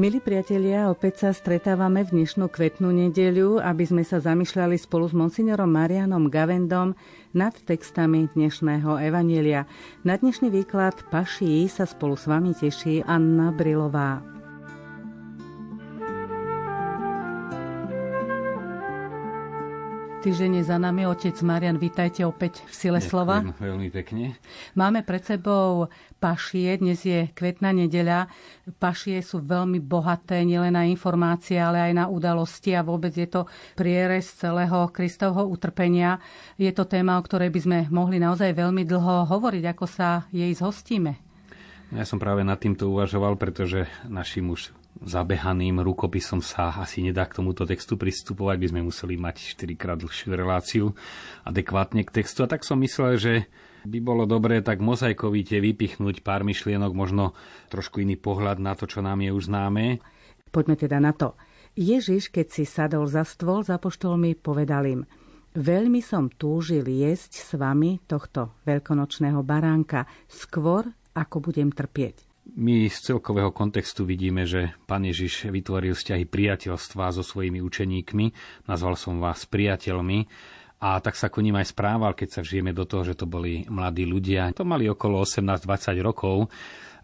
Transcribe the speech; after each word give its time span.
Milí 0.00 0.16
priatelia, 0.16 0.88
opäť 0.88 1.28
sa 1.28 1.30
stretávame 1.36 2.08
v 2.08 2.24
dnešnú 2.24 2.48
kvetnú 2.48 2.88
nedeľu, 2.88 3.60
aby 3.60 3.84
sme 3.84 4.00
sa 4.00 4.16
zamýšľali 4.16 4.80
spolu 4.80 5.04
s 5.04 5.12
monsignorom 5.12 5.68
Marianom 5.68 6.32
Gavendom 6.32 6.96
nad 7.36 7.52
textami 7.52 8.24
dnešného 8.32 8.96
Evanielia. 8.96 9.68
Na 10.00 10.16
dnešný 10.16 10.48
výklad 10.48 10.96
Paší 11.12 11.68
sa 11.68 11.84
spolu 11.84 12.16
s 12.16 12.24
vami 12.24 12.56
teší 12.56 13.04
Anna 13.04 13.52
Brilová. 13.52 14.39
Týždeň 20.20 20.60
je 20.60 20.64
za 20.68 20.76
nami 20.76 21.08
otec 21.08 21.32
Marian, 21.40 21.80
vítajte 21.80 22.28
opäť 22.28 22.60
v 22.68 22.74
Sile 22.76 23.00
Ďakujem, 23.00 23.08
slova. 23.08 23.40
veľmi 23.40 23.88
pekne. 23.88 24.36
Máme 24.76 25.00
pred 25.00 25.24
sebou 25.24 25.88
pašie, 26.20 26.76
dnes 26.76 27.00
je 27.00 27.32
kvetná 27.32 27.72
nedeľa. 27.72 28.28
Pašie 28.76 29.24
sú 29.24 29.40
veľmi 29.40 29.80
bohaté 29.80 30.44
nielen 30.44 30.76
na 30.76 30.84
informácie, 30.84 31.56
ale 31.56 31.88
aj 31.88 31.92
na 31.96 32.04
udalosti 32.12 32.76
a 32.76 32.84
vôbec 32.84 33.16
je 33.16 33.32
to 33.32 33.48
prierez 33.80 34.28
celého 34.28 34.92
Kristovho 34.92 35.48
utrpenia. 35.48 36.20
Je 36.60 36.68
to 36.68 36.84
téma, 36.84 37.16
o 37.16 37.24
ktorej 37.24 37.48
by 37.48 37.60
sme 37.64 37.78
mohli 37.88 38.20
naozaj 38.20 38.52
veľmi 38.52 38.84
dlho 38.84 39.24
hovoriť, 39.24 39.64
ako 39.72 39.88
sa 39.88 40.28
jej 40.36 40.52
zhostíme. 40.52 41.16
Ja 41.96 42.04
som 42.04 42.20
práve 42.20 42.44
nad 42.44 42.60
týmto 42.60 42.92
uvažoval, 42.92 43.40
pretože 43.40 43.88
našim 44.04 44.52
už 44.52 44.76
zabehaným 44.98 45.80
rukopisom 45.80 46.42
sa 46.44 46.74
asi 46.76 47.00
nedá 47.00 47.24
k 47.24 47.40
tomuto 47.40 47.64
textu 47.64 47.94
pristupovať, 47.96 48.56
by 48.58 48.66
sme 48.68 48.80
museli 48.86 49.14
mať 49.16 49.56
4 49.56 49.80
krát 49.80 49.98
dlhšiu 50.02 50.30
reláciu 50.34 50.84
adekvátne 51.46 52.04
k 52.04 52.22
textu. 52.22 52.44
A 52.44 52.50
tak 52.50 52.66
som 52.66 52.76
myslel, 52.82 53.16
že 53.16 53.34
by 53.88 53.98
bolo 54.04 54.28
dobré 54.28 54.60
tak 54.60 54.84
mozaikovite 54.84 55.56
vypichnúť 55.56 56.20
pár 56.20 56.44
myšlienok, 56.44 56.92
možno 56.92 57.32
trošku 57.72 58.04
iný 58.04 58.20
pohľad 58.20 58.60
na 58.60 58.76
to, 58.76 58.84
čo 58.84 59.00
nám 59.00 59.24
je 59.24 59.30
už 59.32 59.48
známe. 59.48 60.04
Poďme 60.52 60.76
teda 60.76 61.00
na 61.00 61.16
to. 61.16 61.38
Ježiš, 61.78 62.28
keď 62.28 62.46
si 62.50 62.64
sadol 62.66 63.06
za 63.06 63.22
stôl 63.24 63.62
za 63.62 63.80
poštolmi, 63.80 64.36
povedal 64.36 64.84
im 64.84 65.02
Veľmi 65.50 65.98
som 65.98 66.30
túžil 66.30 66.86
jesť 66.86 67.42
s 67.42 67.50
vami 67.58 67.98
tohto 68.06 68.62
veľkonočného 68.62 69.42
baránka 69.42 70.06
skôr, 70.30 70.86
ako 71.10 71.42
budem 71.42 71.74
trpieť. 71.74 72.29
My 72.56 72.90
z 72.90 73.14
celkového 73.14 73.54
kontextu 73.54 74.02
vidíme, 74.02 74.42
že 74.42 74.74
pán 74.90 75.06
Ježiš 75.06 75.46
vytvoril 75.54 75.94
vzťahy 75.94 76.26
priateľstva 76.26 77.14
so 77.14 77.22
svojimi 77.22 77.62
učeníkmi. 77.62 78.26
Nazval 78.66 78.98
som 78.98 79.22
vás 79.22 79.46
priateľmi. 79.46 80.26
A 80.80 80.96
tak 81.04 81.14
sa 81.14 81.28
ku 81.28 81.44
ním 81.44 81.60
aj 81.60 81.76
správal, 81.76 82.16
keď 82.16 82.28
sa 82.28 82.40
vžijeme 82.40 82.72
do 82.72 82.88
toho, 82.88 83.04
že 83.04 83.14
to 83.14 83.28
boli 83.28 83.68
mladí 83.68 84.08
ľudia. 84.08 84.50
To 84.56 84.64
mali 84.64 84.88
okolo 84.88 85.20
18-20 85.22 86.00
rokov 86.00 86.48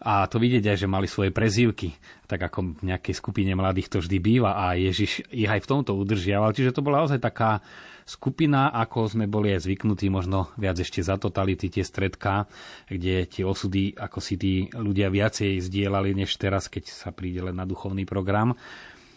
a 0.00 0.24
to 0.28 0.36
vidieť 0.40 0.64
aj, 0.72 0.76
že 0.80 0.88
mali 0.88 1.08
svoje 1.08 1.32
prezývky, 1.32 1.92
tak 2.28 2.40
ako 2.52 2.80
v 2.80 2.92
nejakej 2.92 3.14
skupine 3.16 3.52
mladých 3.56 3.88
to 3.88 3.98
vždy 4.04 4.16
býva 4.20 4.56
a 4.56 4.76
Ježiš 4.76 5.24
ich 5.32 5.48
aj 5.48 5.64
v 5.64 5.70
tomto 5.70 5.96
udržiaval. 5.96 6.52
Čiže 6.52 6.76
to 6.76 6.84
bola 6.84 7.04
naozaj 7.04 7.20
taká 7.20 7.64
skupina, 8.06 8.70
ako 8.70 9.10
sme 9.10 9.26
boli 9.26 9.50
aj 9.50 9.66
zvyknutí, 9.66 10.06
možno 10.08 10.54
viac 10.54 10.78
ešte 10.78 11.02
za 11.02 11.18
totality 11.18 11.68
tie 11.68 11.82
stredká, 11.82 12.46
kde 12.86 13.26
tie 13.26 13.42
osudy, 13.42 13.98
ako 13.98 14.18
si 14.22 14.38
tí 14.38 14.70
ľudia 14.70 15.10
viacej 15.10 15.58
zdieľali, 15.58 16.14
než 16.14 16.30
teraz, 16.38 16.70
keď 16.70 16.86
sa 16.88 17.10
príde 17.10 17.42
len 17.42 17.58
na 17.58 17.66
duchovný 17.66 18.06
program. 18.06 18.54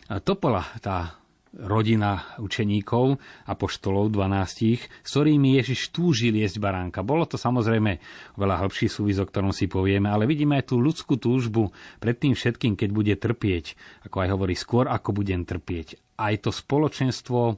A 0.09 0.17
to 0.17 0.33
bola 0.33 0.65
tá 0.81 1.19
rodina 1.53 2.37
učeníkov, 2.37 3.17
apoštolov 3.49 4.13
12, 4.13 4.85
s 4.85 5.09
ktorými 5.09 5.57
Ježiš 5.57 5.89
túžil 5.89 6.37
jesť 6.37 6.61
baránka. 6.61 7.01
Bolo 7.01 7.25
to 7.25 7.41
samozrejme 7.41 7.97
veľa 8.37 8.55
hĺbší 8.61 8.85
súvis, 8.85 9.17
o 9.17 9.25
ktorom 9.25 9.49
si 9.49 9.65
povieme, 9.65 10.13
ale 10.13 10.29
vidíme 10.29 10.61
aj 10.61 10.69
tú 10.69 10.77
ľudskú 10.77 11.17
túžbu 11.17 11.73
pred 11.97 12.17
tým 12.21 12.37
všetkým, 12.37 12.77
keď 12.77 12.89
bude 12.93 13.13
trpieť, 13.17 13.73
ako 14.05 14.17
aj 14.21 14.29
hovorí, 14.29 14.53
skôr 14.53 14.85
ako 14.85 15.09
budem 15.09 15.41
trpieť. 15.41 15.97
Aj 16.21 16.35
to 16.37 16.53
spoločenstvo 16.53 17.57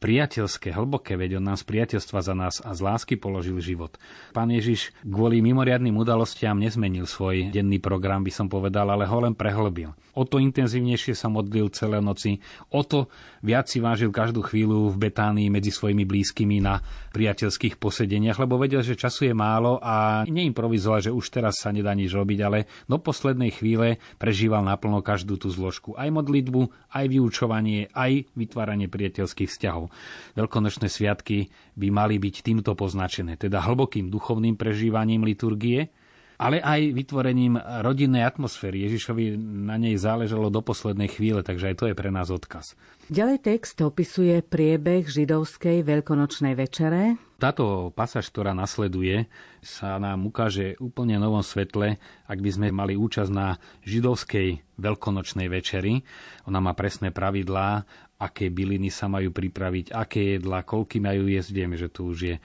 priateľské, 0.00 0.72
hlboké, 0.72 1.20
veď 1.20 1.36
on 1.38 1.52
nám 1.52 1.60
z 1.60 1.68
priateľstva 1.68 2.18
za 2.24 2.34
nás 2.34 2.58
a 2.64 2.72
z 2.72 2.80
lásky 2.80 3.20
položil 3.20 3.60
život. 3.60 4.00
Pán 4.32 4.48
Ježiš 4.48 4.96
kvôli 5.04 5.44
mimoriadným 5.44 5.92
udalostiam 5.92 6.56
nezmenil 6.56 7.04
svoj 7.04 7.52
denný 7.52 7.78
program, 7.84 8.24
by 8.24 8.32
som 8.32 8.48
povedal, 8.48 8.88
ale 8.88 9.04
ho 9.04 9.18
len 9.20 9.36
prehlbil. 9.36 9.92
O 10.16 10.26
to 10.26 10.42
intenzívnejšie 10.42 11.14
sa 11.14 11.30
modlil 11.30 11.70
celé 11.70 12.02
noci, 12.02 12.42
o 12.74 12.82
to 12.82 13.06
viac 13.44 13.70
si 13.70 13.78
vážil 13.78 14.10
každú 14.10 14.42
chvíľu 14.42 14.90
v 14.90 15.06
Betánii 15.06 15.52
medzi 15.52 15.70
svojimi 15.70 16.02
blízkymi 16.02 16.58
na 16.58 16.82
priateľských 17.14 17.78
posedeniach, 17.78 18.40
lebo 18.42 18.58
vedel, 18.58 18.82
že 18.82 18.98
času 18.98 19.30
je 19.30 19.34
málo 19.36 19.78
a 19.78 20.26
neimprovizoval, 20.26 21.06
že 21.06 21.14
už 21.14 21.30
teraz 21.30 21.62
sa 21.62 21.70
nedá 21.70 21.94
nič 21.94 22.10
robiť, 22.10 22.38
ale 22.42 22.66
do 22.90 22.98
poslednej 22.98 23.54
chvíle 23.54 24.02
prežíval 24.18 24.66
naplno 24.66 24.98
každú 25.04 25.38
tú 25.38 25.46
zložku. 25.52 25.94
Aj 25.94 26.10
modlitbu, 26.10 26.90
aj 26.90 27.04
vyučovanie, 27.06 27.92
aj 27.94 28.26
vytváranie 28.34 28.90
priateľských 28.90 29.46
vzťahov. 29.46 29.89
Veľkonočné 30.38 30.86
sviatky 30.88 31.50
by 31.76 31.88
mali 31.90 32.16
byť 32.16 32.34
týmto 32.42 32.72
poznačené, 32.74 33.36
teda 33.36 33.62
hlbokým 33.62 34.08
duchovným 34.08 34.54
prežívaním 34.54 35.26
liturgie, 35.26 35.92
ale 36.40 36.56
aj 36.64 36.96
vytvorením 36.96 37.60
rodinnej 37.84 38.24
atmosféry. 38.24 38.88
Ježišovi 38.88 39.36
na 39.68 39.76
nej 39.76 40.00
záležalo 40.00 40.48
do 40.48 40.64
poslednej 40.64 41.12
chvíle, 41.12 41.44
takže 41.44 41.68
aj 41.68 41.76
to 41.76 41.84
je 41.92 41.94
pre 41.94 42.08
nás 42.08 42.32
odkaz. 42.32 42.80
Ďalej 43.12 43.44
text 43.44 43.76
opisuje 43.84 44.40
priebeh 44.40 45.04
židovskej 45.04 45.84
veľkonočnej 45.84 46.56
večere. 46.56 47.20
Táto 47.36 47.92
pasáž, 47.92 48.32
ktorá 48.32 48.56
nasleduje, 48.56 49.28
sa 49.60 50.00
nám 50.00 50.24
ukáže 50.32 50.80
úplne 50.80 51.20
novom 51.20 51.44
svetle, 51.44 52.00
ak 52.24 52.38
by 52.40 52.50
sme 52.52 52.68
mali 52.72 52.96
účasť 52.96 53.32
na 53.32 53.60
židovskej 53.84 54.80
veľkonočnej 54.80 55.48
večeri. 55.52 56.00
Ona 56.48 56.64
má 56.64 56.72
presné 56.72 57.12
pravidlá 57.12 57.84
aké 58.20 58.52
byliny 58.52 58.92
sa 58.92 59.08
majú 59.08 59.32
pripraviť, 59.32 59.96
aké 59.96 60.36
jedlá, 60.36 60.60
koľky 60.62 61.00
majú 61.00 61.24
jesť. 61.24 61.50
Vieme, 61.56 61.80
že 61.80 61.88
to 61.88 62.12
už 62.12 62.18
je 62.20 62.36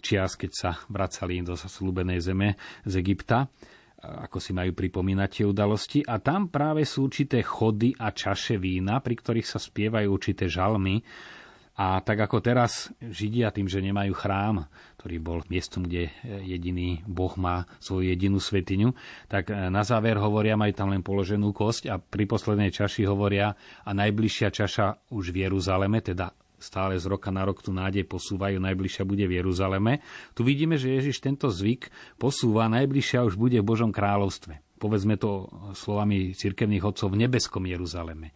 čias, 0.00 0.32
keď 0.34 0.50
sa 0.56 0.70
vracali 0.88 1.44
do 1.44 1.54
slúbenej 1.54 2.24
zeme 2.24 2.56
z 2.88 3.04
Egypta 3.04 3.52
ako 3.98 4.38
si 4.38 4.54
majú 4.54 4.78
pripomínať 4.78 5.42
tie 5.42 5.44
udalosti. 5.44 6.00
A 6.06 6.22
tam 6.22 6.46
práve 6.46 6.86
sú 6.86 7.10
určité 7.10 7.42
chody 7.42 7.90
a 7.98 8.14
čaše 8.14 8.54
vína, 8.54 9.02
pri 9.02 9.18
ktorých 9.18 9.48
sa 9.48 9.58
spievajú 9.58 10.06
určité 10.06 10.46
žalmy, 10.46 11.02
a 11.78 12.02
tak 12.02 12.18
ako 12.18 12.42
teraz 12.42 12.90
Židia 12.98 13.54
tým, 13.54 13.70
že 13.70 13.78
nemajú 13.78 14.10
chrám, 14.18 14.66
ktorý 14.98 15.16
bol 15.22 15.38
miestom, 15.46 15.86
kde 15.86 16.10
jediný 16.42 17.06
Boh 17.06 17.30
má 17.38 17.70
svoju 17.78 18.10
jedinú 18.10 18.42
svetiňu, 18.42 18.98
tak 19.30 19.54
na 19.54 19.86
záver 19.86 20.18
hovoria, 20.18 20.58
majú 20.58 20.74
tam 20.74 20.90
len 20.90 21.06
položenú 21.06 21.54
kosť 21.54 21.86
a 21.86 22.02
pri 22.02 22.26
poslednej 22.26 22.74
čaši 22.74 23.06
hovoria 23.06 23.54
a 23.86 23.90
najbližšia 23.94 24.50
čaša 24.50 25.14
už 25.14 25.30
v 25.30 25.46
Jeruzaleme, 25.46 26.02
teda 26.02 26.34
stále 26.58 26.98
z 26.98 27.06
roka 27.06 27.30
na 27.30 27.46
rok 27.46 27.62
tú 27.62 27.70
nádej 27.70 28.02
posúvajú, 28.10 28.58
najbližšia 28.58 29.06
bude 29.06 29.30
v 29.30 29.38
Jeruzaleme. 29.38 30.02
Tu 30.34 30.42
vidíme, 30.42 30.74
že 30.74 30.98
Ježiš 30.98 31.22
tento 31.22 31.46
zvyk 31.46 31.94
posúva, 32.18 32.66
najbližšia 32.66 33.22
už 33.22 33.38
bude 33.38 33.62
v 33.62 33.68
Božom 33.70 33.94
kráľovstve. 33.94 34.82
Povedzme 34.82 35.14
to 35.18 35.50
slovami 35.74 36.34
cirkevných 36.34 36.82
odcov 36.82 37.14
v 37.14 37.26
nebeskom 37.26 37.66
Jeruzaleme. 37.66 38.34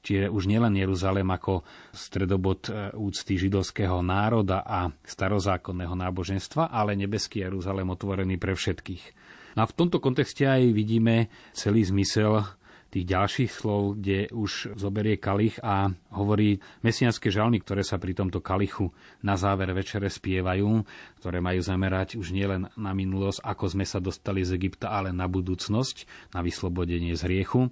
Čiže 0.00 0.32
už 0.32 0.48
nielen 0.48 0.72
Jeruzalém 0.80 1.28
ako 1.28 1.60
stredobod 1.92 2.72
e, 2.72 2.92
úcty 2.96 3.36
židovského 3.36 4.00
národa 4.00 4.64
a 4.64 4.88
starozákonného 5.04 5.92
náboženstva, 5.92 6.72
ale 6.72 6.96
nebeský 6.96 7.44
Jeruzalém 7.44 7.84
otvorený 7.84 8.40
pre 8.40 8.56
všetkých. 8.56 9.04
No 9.58 9.66
a 9.66 9.68
v 9.68 9.76
tomto 9.76 10.00
kontexte 10.00 10.48
aj 10.48 10.72
vidíme 10.72 11.28
celý 11.52 11.84
zmysel 11.84 12.46
tých 12.90 13.06
ďalších 13.06 13.50
slov, 13.54 14.02
kde 14.02 14.26
už 14.34 14.74
zoberie 14.74 15.16
kalich 15.16 15.62
a 15.62 15.94
hovorí 16.10 16.58
mesianské 16.82 17.30
žalmy, 17.30 17.62
ktoré 17.62 17.86
sa 17.86 18.02
pri 18.02 18.18
tomto 18.18 18.42
kalichu 18.42 18.90
na 19.22 19.38
záver 19.38 19.70
večere 19.70 20.10
spievajú, 20.10 20.82
ktoré 21.22 21.38
majú 21.38 21.62
zamerať 21.62 22.18
už 22.18 22.34
nielen 22.34 22.66
na 22.74 22.90
minulosť, 22.90 23.46
ako 23.46 23.64
sme 23.70 23.86
sa 23.86 24.02
dostali 24.02 24.42
z 24.42 24.58
Egypta, 24.58 24.90
ale 24.90 25.14
na 25.14 25.30
budúcnosť, 25.30 26.30
na 26.34 26.42
vyslobodenie 26.42 27.14
z 27.14 27.22
hriechu. 27.30 27.70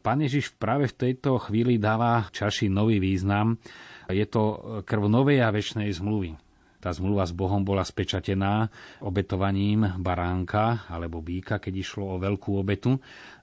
Pán 0.00 0.24
Ježiš 0.24 0.56
práve 0.56 0.88
v 0.88 0.96
tejto 0.96 1.36
chvíli 1.36 1.76
dáva 1.76 2.24
čaši 2.32 2.72
nový 2.72 2.96
význam. 2.96 3.60
Je 4.08 4.24
to 4.24 4.82
krv 4.88 5.12
novej 5.12 5.44
a 5.44 5.52
väčšnej 5.52 5.92
zmluvy. 5.92 6.40
Tá 6.80 6.96
zmluva 6.96 7.28
s 7.28 7.36
Bohom 7.36 7.60
bola 7.60 7.84
spečatená 7.84 8.64
obetovaním 9.04 9.84
baránka 10.00 10.88
alebo 10.88 11.20
býka, 11.20 11.60
keď 11.60 11.84
išlo 11.84 12.16
o 12.16 12.16
veľkú 12.16 12.56
obetu. 12.56 12.96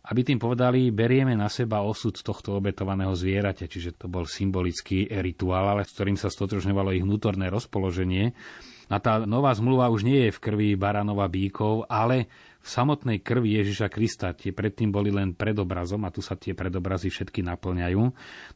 Aby 0.10 0.26
tým 0.26 0.42
povedali, 0.42 0.90
berieme 0.90 1.38
na 1.38 1.46
seba 1.46 1.86
osud 1.86 2.18
tohto 2.18 2.58
obetovaného 2.58 3.14
zvieraťa, 3.14 3.70
čiže 3.70 3.94
to 3.94 4.10
bol 4.10 4.26
symbolický 4.26 5.06
rituál, 5.22 5.70
ale 5.70 5.86
s 5.86 5.94
ktorým 5.94 6.18
sa 6.18 6.34
stotrožňovalo 6.34 6.98
ich 6.98 7.06
vnútorné 7.06 7.54
rozpoloženie. 7.54 8.34
A 8.88 9.04
tá 9.04 9.24
nová 9.28 9.52
zmluva 9.52 9.92
už 9.92 10.08
nie 10.08 10.28
je 10.28 10.36
v 10.36 10.44
krvi 10.44 10.68
baranova 10.80 11.28
bíkov, 11.28 11.88
ale 11.92 12.32
v 12.64 12.68
samotnej 12.68 13.20
krvi 13.20 13.60
Ježiša 13.60 13.88
Krista. 13.92 14.32
Tie 14.32 14.56
predtým 14.56 14.92
boli 14.92 15.12
len 15.12 15.36
predobrazom 15.36 16.04
a 16.08 16.12
tu 16.12 16.24
sa 16.24 16.40
tie 16.40 16.56
predobrazy 16.56 17.12
všetky 17.12 17.44
naplňajú. 17.44 18.02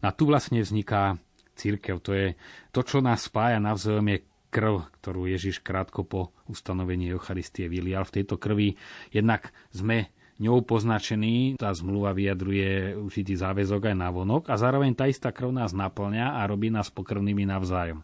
A 0.04 0.10
tu 0.16 0.24
vlastne 0.28 0.63
vzniká 0.63 1.19
církev. 1.56 2.00
To 2.04 2.12
je 2.16 2.28
to, 2.72 2.81
čo 2.83 3.04
nás 3.04 3.28
spája 3.28 3.60
navzájom 3.60 4.07
je 4.07 4.18
krv, 4.51 4.92
ktorú 5.00 5.31
Ježiš 5.31 5.63
krátko 5.63 6.04
po 6.04 6.36
ustanovení 6.51 7.07
Eucharistie 7.12 7.72
vylial. 7.72 8.04
V 8.04 8.22
tejto 8.22 8.36
krvi 8.36 8.75
jednak 9.16 9.56
sme 9.72 10.12
ňou 10.42 10.66
poznačený. 10.66 11.56
Tá 11.56 11.72
zmluva 11.72 12.12
vyjadruje 12.12 12.98
určitý 12.98 13.38
záväzok 13.38 13.94
aj 13.94 13.95
na 13.95 14.10
vonok 14.12 14.50
a 14.51 14.60
zároveň 14.60 14.92
tá 14.98 15.06
istá 15.07 15.30
krv 15.31 15.54
nás 15.54 15.72
naplňa 15.72 16.42
a 16.42 16.50
robí 16.50 16.74
nás 16.74 16.89
pokrvnými 16.89 17.48
navzájom. 17.48 18.04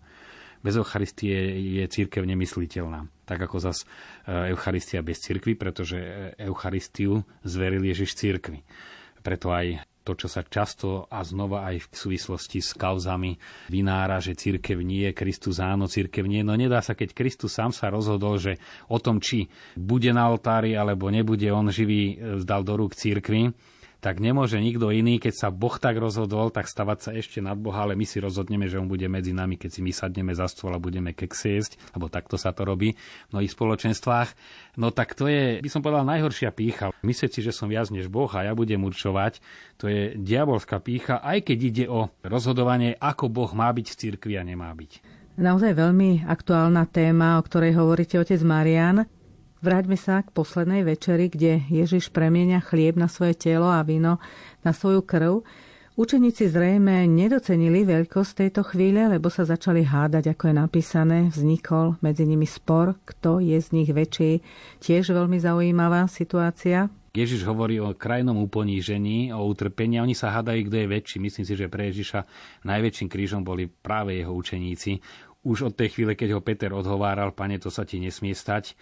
Bez 0.68 0.76
Eucharistie 0.76 1.56
je 1.80 1.84
církev 1.88 2.28
nemysliteľná. 2.28 3.08
Tak 3.24 3.40
ako 3.48 3.64
zas 3.64 3.88
e, 4.28 4.52
Eucharistia 4.52 5.00
bez 5.00 5.24
církvy, 5.24 5.56
pretože 5.56 5.96
Eucharistiu 6.36 7.24
zveril 7.48 7.88
Ježiš 7.88 8.20
církvi. 8.20 8.68
Preto 9.24 9.56
aj 9.56 9.80
to, 10.04 10.20
čo 10.20 10.28
sa 10.28 10.44
často 10.44 11.08
a 11.08 11.24
znova 11.24 11.72
aj 11.72 11.88
v 11.88 11.96
súvislosti 11.96 12.60
s 12.60 12.76
kauzami 12.76 13.40
vynára, 13.72 14.20
že 14.20 14.36
církev 14.36 14.84
nie, 14.84 15.08
Kristus 15.16 15.64
áno, 15.64 15.88
církev 15.88 16.28
nie. 16.28 16.44
No 16.44 16.52
nedá 16.60 16.84
sa, 16.84 17.00
keď 17.00 17.16
Kristus 17.16 17.56
sám 17.56 17.72
sa 17.72 17.88
rozhodol, 17.88 18.36
že 18.36 18.60
o 18.92 19.00
tom, 19.00 19.24
či 19.24 19.48
bude 19.80 20.12
na 20.12 20.28
oltári 20.28 20.76
alebo 20.76 21.08
nebude 21.08 21.48
on 21.48 21.72
živý, 21.72 22.20
zdal 22.44 22.68
do 22.68 22.76
rúk 22.76 22.92
církvy, 22.92 23.56
tak 23.98 24.22
nemôže 24.22 24.62
nikto 24.62 24.94
iný, 24.94 25.18
keď 25.18 25.34
sa 25.34 25.48
Boh 25.50 25.74
tak 25.82 25.98
rozhodol, 25.98 26.54
tak 26.54 26.70
stavať 26.70 26.98
sa 27.02 27.12
ešte 27.18 27.42
nad 27.42 27.58
Boha, 27.58 27.82
ale 27.84 27.98
my 27.98 28.06
si 28.06 28.22
rozhodneme, 28.22 28.70
že 28.70 28.78
On 28.78 28.86
bude 28.86 29.10
medzi 29.10 29.34
nami, 29.34 29.58
keď 29.58 29.70
si 29.74 29.82
my 29.82 29.90
sadneme 29.90 30.38
za 30.38 30.46
stôl 30.46 30.70
a 30.74 30.80
budeme 30.82 31.18
keksy 31.18 31.58
jesť, 31.58 31.82
lebo 31.98 32.06
takto 32.06 32.38
sa 32.38 32.54
to 32.54 32.62
robí 32.62 32.94
v 32.94 33.30
mnohých 33.34 33.54
spoločenstvách. 33.58 34.30
No 34.78 34.94
tak 34.94 35.18
to 35.18 35.26
je, 35.26 35.58
by 35.60 35.70
som 35.74 35.82
povedal, 35.82 36.06
najhoršia 36.06 36.54
pícha. 36.54 36.94
Myslieť 37.02 37.32
si, 37.34 37.42
že 37.42 37.56
som 37.56 37.66
viac 37.66 37.90
než 37.90 38.06
Boh 38.08 38.30
a 38.38 38.46
ja 38.46 38.54
budem 38.54 38.86
určovať, 38.86 39.42
to 39.82 39.90
je 39.90 40.14
diabolská 40.14 40.78
pícha, 40.78 41.18
aj 41.18 41.50
keď 41.50 41.58
ide 41.58 41.86
o 41.90 42.14
rozhodovanie, 42.22 42.94
ako 43.02 43.34
Boh 43.34 43.52
má 43.58 43.74
byť 43.74 43.88
v 43.90 43.98
cirkvi 43.98 44.34
a 44.38 44.46
nemá 44.46 44.70
byť. 44.78 45.18
Naozaj 45.38 45.78
veľmi 45.78 46.26
aktuálna 46.26 46.90
téma, 46.90 47.38
o 47.38 47.46
ktorej 47.46 47.78
hovoríte 47.78 48.18
otec 48.18 48.42
Marian. 48.42 49.06
Vráťme 49.58 49.98
sa 49.98 50.22
k 50.22 50.30
poslednej 50.30 50.86
večeri, 50.86 51.34
kde 51.34 51.66
Ježiš 51.66 52.14
premienia 52.14 52.62
chlieb 52.62 52.94
na 52.94 53.10
svoje 53.10 53.34
telo 53.34 53.66
a 53.74 53.82
víno 53.82 54.22
na 54.62 54.70
svoju 54.70 55.02
krv. 55.02 55.42
Učeníci 55.98 56.54
zrejme 56.54 57.10
nedocenili 57.10 57.82
veľkosť 57.82 58.46
tejto 58.46 58.62
chvíle, 58.70 59.10
lebo 59.10 59.34
sa 59.34 59.50
začali 59.50 59.82
hádať, 59.82 60.30
ako 60.38 60.54
je 60.54 60.56
napísané. 60.62 61.18
Vznikol 61.34 61.98
medzi 62.06 62.30
nimi 62.30 62.46
spor, 62.46 63.02
kto 63.02 63.42
je 63.42 63.58
z 63.58 63.74
nich 63.74 63.90
väčší. 63.90 64.46
Tiež 64.78 65.10
veľmi 65.10 65.42
zaujímavá 65.42 66.06
situácia. 66.06 66.94
Ježiš 67.18 67.42
hovorí 67.50 67.82
o 67.82 67.98
krajnom 67.98 68.38
uponížení, 68.46 69.34
o 69.34 69.42
utrpení 69.42 69.98
oni 69.98 70.14
sa 70.14 70.30
hádajú, 70.38 70.70
kto 70.70 70.86
je 70.86 70.88
väčší. 71.02 71.18
Myslím 71.18 71.50
si, 71.50 71.58
že 71.58 71.66
pre 71.66 71.90
Ježiša 71.90 72.30
najväčším 72.62 73.10
krížom 73.10 73.42
boli 73.42 73.66
práve 73.66 74.22
jeho 74.22 74.38
učeníci. 74.38 75.02
Už 75.50 75.66
od 75.66 75.74
tej 75.74 75.98
chvíle, 75.98 76.14
keď 76.14 76.38
ho 76.38 76.46
Peter 76.46 76.70
odhováral, 76.78 77.34
pane, 77.34 77.58
to 77.58 77.74
sa 77.74 77.90
ti 77.90 77.98
nesmie 77.98 78.38
stať, 78.38 78.78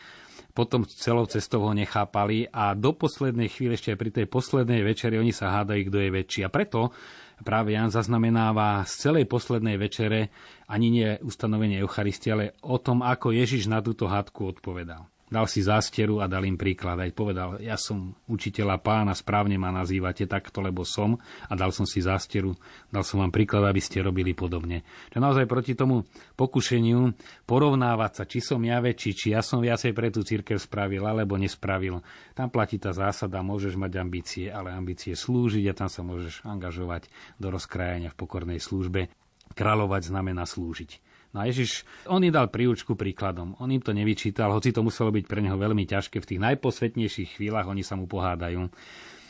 potom 0.56 0.88
celou 0.88 1.28
cestou 1.28 1.68
ho 1.68 1.76
nechápali 1.76 2.48
a 2.48 2.72
do 2.72 2.96
poslednej 2.96 3.52
chvíle, 3.52 3.76
ešte 3.76 3.92
aj 3.92 4.00
pri 4.00 4.12
tej 4.16 4.26
poslednej 4.32 4.88
večeri, 4.88 5.20
oni 5.20 5.36
sa 5.36 5.52
hádajú, 5.52 5.92
kto 5.92 5.98
je 6.00 6.10
väčší. 6.16 6.42
A 6.48 6.50
preto 6.50 6.96
práve 7.44 7.76
Jan 7.76 7.92
zaznamenáva 7.92 8.88
z 8.88 9.12
celej 9.12 9.28
poslednej 9.28 9.76
večere 9.76 10.32
ani 10.72 10.88
nie 10.88 11.10
ustanovenie 11.20 11.84
Eucharistie, 11.84 12.32
ale 12.32 12.46
o 12.64 12.80
tom, 12.80 13.04
ako 13.04 13.36
Ježiš 13.36 13.68
na 13.68 13.84
túto 13.84 14.08
hádku 14.08 14.56
odpovedal. 14.56 15.12
Dal 15.36 15.52
si 15.52 15.60
zásteru 15.60 16.24
a 16.24 16.32
dal 16.32 16.48
im 16.48 16.56
príklad. 16.56 16.96
Aj 16.96 17.12
povedal, 17.12 17.60
ja 17.60 17.76
som 17.76 18.16
učiteľa 18.32 18.80
pána, 18.80 19.12
správne 19.12 19.60
ma 19.60 19.68
nazývate 19.68 20.24
takto, 20.32 20.64
lebo 20.64 20.88
som. 20.88 21.20
A 21.52 21.60
dal 21.60 21.76
som 21.76 21.84
si 21.84 22.00
zásteru, 22.00 22.56
dal 22.88 23.04
som 23.04 23.20
vám 23.20 23.36
príklad, 23.36 23.68
aby 23.68 23.84
ste 23.84 24.00
robili 24.00 24.32
podobne. 24.32 24.88
Že 25.12 25.20
naozaj 25.20 25.44
proti 25.44 25.76
tomu 25.76 26.08
pokušeniu 26.40 27.12
porovnávať 27.44 28.12
sa, 28.16 28.24
či 28.24 28.40
som 28.40 28.64
ja 28.64 28.80
väčší, 28.80 29.12
či 29.12 29.28
ja 29.36 29.44
som 29.44 29.60
viacej 29.60 29.92
pre 29.92 30.08
tú 30.08 30.24
církev 30.24 30.56
spravil, 30.56 31.04
alebo 31.04 31.36
nespravil. 31.36 32.00
Tam 32.32 32.48
platí 32.48 32.80
tá 32.80 32.96
zásada, 32.96 33.44
môžeš 33.44 33.76
mať 33.76 33.92
ambície, 34.00 34.48
ale 34.48 34.72
ambície 34.72 35.20
slúžiť 35.20 35.68
a 35.68 35.76
tam 35.76 35.92
sa 35.92 36.00
môžeš 36.00 36.48
angažovať 36.48 37.12
do 37.44 37.52
rozkrajania 37.52 38.16
v 38.16 38.20
pokornej 38.24 38.64
službe. 38.64 39.12
Kráľovať 39.52 40.16
znamená 40.16 40.48
slúžiť. 40.48 41.04
No 41.36 41.44
a 41.44 41.52
Ježiš, 41.52 41.84
on 42.08 42.24
im 42.24 42.32
dal 42.32 42.48
príučku 42.48 42.96
príkladom. 42.96 43.60
On 43.60 43.68
im 43.68 43.84
to 43.84 43.92
nevyčítal, 43.92 44.56
hoci 44.56 44.72
to 44.72 44.80
muselo 44.80 45.12
byť 45.12 45.28
pre 45.28 45.44
neho 45.44 45.60
veľmi 45.60 45.84
ťažké. 45.84 46.24
V 46.24 46.30
tých 46.32 46.40
najposvetnejších 46.40 47.36
chvíľach 47.36 47.68
oni 47.68 47.84
sa 47.84 48.00
mu 48.00 48.08
pohádajú. 48.08 48.72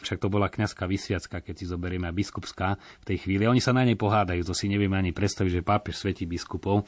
Však 0.06 0.22
to 0.22 0.30
bola 0.30 0.54
kňazská 0.54 0.86
vysviacka, 0.86 1.42
keď 1.42 1.56
si 1.58 1.66
zoberieme, 1.66 2.06
a 2.06 2.14
biskupská 2.14 2.78
v 2.78 3.06
tej 3.10 3.26
chvíli. 3.26 3.50
Oni 3.50 3.58
sa 3.58 3.74
na 3.74 3.82
nej 3.82 3.98
pohádajú, 3.98 4.46
to 4.46 4.54
si 4.54 4.70
nevieme 4.70 4.94
ani 4.94 5.10
predstaviť, 5.10 5.50
že 5.50 5.66
pápež 5.66 5.98
svetí 5.98 6.30
biskupov 6.30 6.86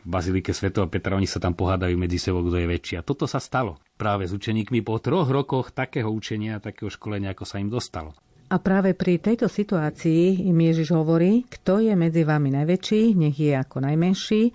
v 0.00 0.08
bazilike 0.08 0.48
svätého 0.56 0.88
Petra, 0.88 1.20
oni 1.20 1.28
sa 1.28 1.36
tam 1.36 1.52
pohádajú 1.52 1.92
medzi 2.00 2.16
sebou, 2.16 2.40
kto 2.40 2.56
je 2.56 2.64
väčší. 2.64 2.94
A 2.96 3.04
toto 3.04 3.28
sa 3.28 3.36
stalo 3.36 3.76
práve 4.00 4.24
s 4.24 4.32
učeníkmi 4.32 4.80
po 4.80 4.96
troch 4.96 5.28
rokoch 5.28 5.76
takého 5.76 6.08
učenia, 6.08 6.56
takého 6.56 6.88
školenia, 6.88 7.36
ako 7.36 7.44
sa 7.44 7.60
im 7.60 7.68
dostalo. 7.68 8.16
A 8.44 8.60
práve 8.60 8.92
pri 8.92 9.16
tejto 9.16 9.48
situácii 9.48 10.44
im 10.44 10.58
Ježiš 10.60 10.92
hovorí, 10.92 11.48
kto 11.48 11.80
je 11.80 11.96
medzi 11.96 12.28
vami 12.28 12.52
najväčší, 12.52 13.16
nech 13.16 13.36
je 13.40 13.56
ako 13.56 13.80
najmenší 13.80 14.52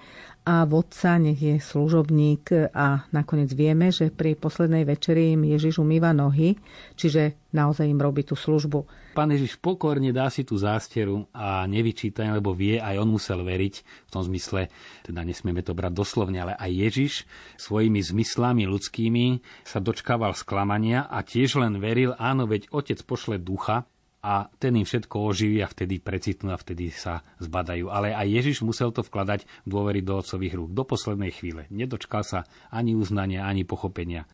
a 0.48 0.66
vodca 0.66 1.20
nech 1.20 1.38
je 1.38 1.60
služobník 1.62 2.72
a 2.74 3.06
nakoniec 3.12 3.52
vieme, 3.54 3.92
že 3.92 4.10
pri 4.10 4.34
poslednej 4.34 4.88
večeri 4.88 5.36
im 5.36 5.46
Ježiš 5.46 5.84
umýva 5.84 6.16
nohy, 6.16 6.58
čiže 6.96 7.38
naozaj 7.54 7.86
im 7.86 8.00
robí 8.00 8.26
tú 8.26 8.34
službu. 8.34 8.88
Pán 9.14 9.36
Ježiš 9.36 9.60
pokorne 9.60 10.16
dá 10.16 10.32
si 10.32 10.48
tú 10.48 10.56
zásteru 10.56 11.28
a 11.36 11.68
nevyčíta, 11.68 12.24
lebo 12.30 12.56
vie, 12.56 12.80
aj 12.80 12.96
on 12.98 13.10
musel 13.12 13.44
veriť 13.44 13.76
v 14.08 14.10
tom 14.10 14.24
zmysle, 14.24 14.72
teda 15.04 15.22
nesmieme 15.28 15.60
to 15.60 15.76
brať 15.76 15.94
doslovne, 15.94 16.40
ale 16.40 16.54
aj 16.56 16.72
Ježiš 16.72 17.14
svojimi 17.60 18.00
zmyslami 18.00 18.64
ľudskými 18.64 19.44
sa 19.68 19.84
dočkával 19.84 20.34
sklamania 20.34 21.06
a 21.10 21.20
tiež 21.22 21.60
len 21.60 21.78
veril, 21.84 22.16
áno, 22.16 22.48
veď 22.48 22.72
Otec 22.72 23.02
pošle 23.04 23.38
ducha, 23.42 23.86
a 24.20 24.52
ten 24.60 24.76
im 24.76 24.84
všetko 24.84 25.16
oživí 25.16 25.64
a 25.64 25.72
vtedy 25.72 26.04
precitnú 26.04 26.52
a 26.52 26.60
vtedy 26.60 26.92
sa 26.92 27.24
zbadajú. 27.40 27.88
Ale 27.88 28.12
aj 28.12 28.28
Ježiš 28.28 28.68
musel 28.68 28.92
to 28.92 29.00
vkladať 29.00 29.48
v 29.64 29.68
dôvery 29.68 30.04
do 30.04 30.20
otcových 30.20 30.58
rúk 30.60 30.70
do 30.76 30.84
poslednej 30.84 31.32
chvíle. 31.32 31.68
Nedočkal 31.72 32.28
sa 32.28 32.40
ani 32.68 33.00
uznania, 33.00 33.48
ani 33.48 33.64
pochopenia. 33.64 34.28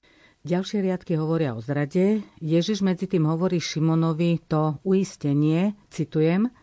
Ďalšie 0.45 0.85
riadky 0.85 1.17
hovoria 1.17 1.57
o 1.57 1.61
zrade. 1.61 2.21
Ježiš 2.37 2.85
medzi 2.85 3.09
tým 3.09 3.25
hovorí 3.25 3.57
Šimonovi 3.57 4.45
to 4.45 4.77
uistenie, 4.85 5.73
citujem, 5.89 6.53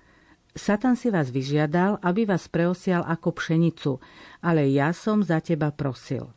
Satan 0.52 1.00
si 1.00 1.08
vás 1.08 1.32
vyžiadal, 1.32 1.96
aby 2.04 2.28
vás 2.28 2.44
preosial 2.44 3.00
ako 3.08 3.32
pšenicu, 3.40 3.97
ale 4.44 4.68
ja 4.68 4.92
som 4.92 5.25
za 5.25 5.40
teba 5.40 5.73
prosil. 5.73 6.28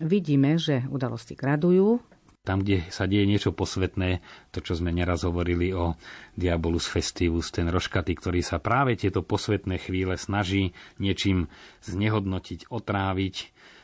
Vidíme, 0.00 0.56
že 0.56 0.88
udalosti 0.88 1.36
gradujú, 1.36 2.00
tam, 2.40 2.64
kde 2.64 2.88
sa 2.88 3.04
deje 3.04 3.28
niečo 3.28 3.52
posvetné, 3.52 4.24
to, 4.48 4.64
čo 4.64 4.72
sme 4.80 4.88
neraz 4.88 5.28
hovorili 5.28 5.76
o 5.76 5.92
Diabolus 6.32 6.88
Festivus, 6.88 7.52
ten 7.52 7.68
roškatý, 7.68 8.16
ktorý 8.16 8.40
sa 8.40 8.56
práve 8.56 8.96
tieto 8.96 9.20
posvetné 9.20 9.76
chvíle 9.76 10.16
snaží 10.16 10.72
niečím 10.96 11.52
znehodnotiť, 11.84 12.72
otráviť, 12.72 13.34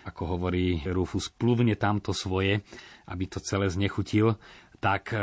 ako 0.09 0.23
hovorí 0.39 0.81
Rufus, 0.89 1.29
pluvne 1.29 1.77
tamto 1.77 2.17
svoje, 2.17 2.65
aby 3.11 3.25
to 3.29 3.45
celé 3.45 3.69
znechutil. 3.69 4.41
Tak 4.77 5.05
e, 5.13 5.17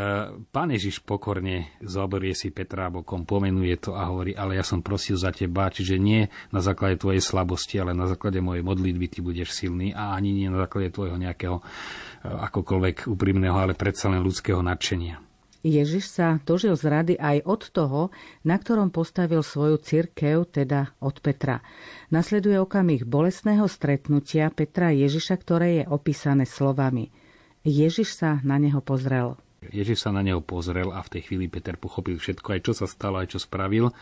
pán 0.49 0.73
Ježiš 0.73 1.05
pokorne 1.05 1.77
zoberie 1.79 2.33
si 2.33 2.49
Petra 2.49 2.89
bokom, 2.89 3.23
pomenuje 3.23 3.77
to 3.79 3.91
a 3.93 4.09
hovorí, 4.09 4.33
ale 4.33 4.57
ja 4.57 4.65
som 4.65 4.81
prosil 4.81 5.13
za 5.13 5.29
teba, 5.29 5.69
čiže 5.69 6.01
nie 6.01 6.25
na 6.49 6.59
základe 6.59 6.97
tvojej 6.97 7.21
slabosti, 7.21 7.77
ale 7.77 7.93
na 7.93 8.09
základe 8.09 8.41
mojej 8.41 8.65
modlitby 8.65 9.07
ty 9.13 9.19
budeš 9.21 9.53
silný 9.53 9.93
a 9.93 10.17
ani 10.17 10.33
nie 10.33 10.49
na 10.49 10.57
základe 10.65 10.89
tvojho 10.89 11.21
nejakého 11.21 11.61
akokoľvek 12.23 13.11
úprimného, 13.11 13.55
ale 13.59 13.75
predsa 13.75 14.07
len 14.07 14.23
ľudského 14.23 14.63
nadšenia. 14.63 15.19
Ježiš 15.63 16.11
sa 16.11 16.43
dožil 16.43 16.75
zrady 16.75 17.15
aj 17.15 17.47
od 17.47 17.61
toho, 17.71 18.01
na 18.43 18.59
ktorom 18.59 18.91
postavil 18.91 19.39
svoju 19.39 19.79
cirkev, 19.79 20.51
teda 20.51 20.91
od 20.99 21.23
Petra. 21.23 21.63
Nasleduje 22.11 22.59
okamih 22.59 23.07
bolestného 23.07 23.63
stretnutia 23.71 24.51
Petra 24.51 24.91
Ježiša, 24.91 25.39
ktoré 25.39 25.67
je 25.79 25.83
opísané 25.87 26.43
slovami. 26.43 27.15
Ježiš 27.63 28.19
sa 28.19 28.43
na 28.43 28.59
neho 28.59 28.83
pozrel. 28.83 29.39
Ježiš 29.71 30.03
sa 30.03 30.11
na 30.11 30.19
neho 30.19 30.43
pozrel 30.43 30.91
a 30.91 30.99
v 30.99 31.11
tej 31.15 31.31
chvíli 31.31 31.47
Peter 31.47 31.79
pochopil 31.79 32.19
všetko, 32.19 32.59
aj 32.59 32.61
čo 32.67 32.73
sa 32.75 32.83
stalo, 32.83 33.23
aj 33.23 33.31
čo 33.31 33.39
spravil. 33.39 33.95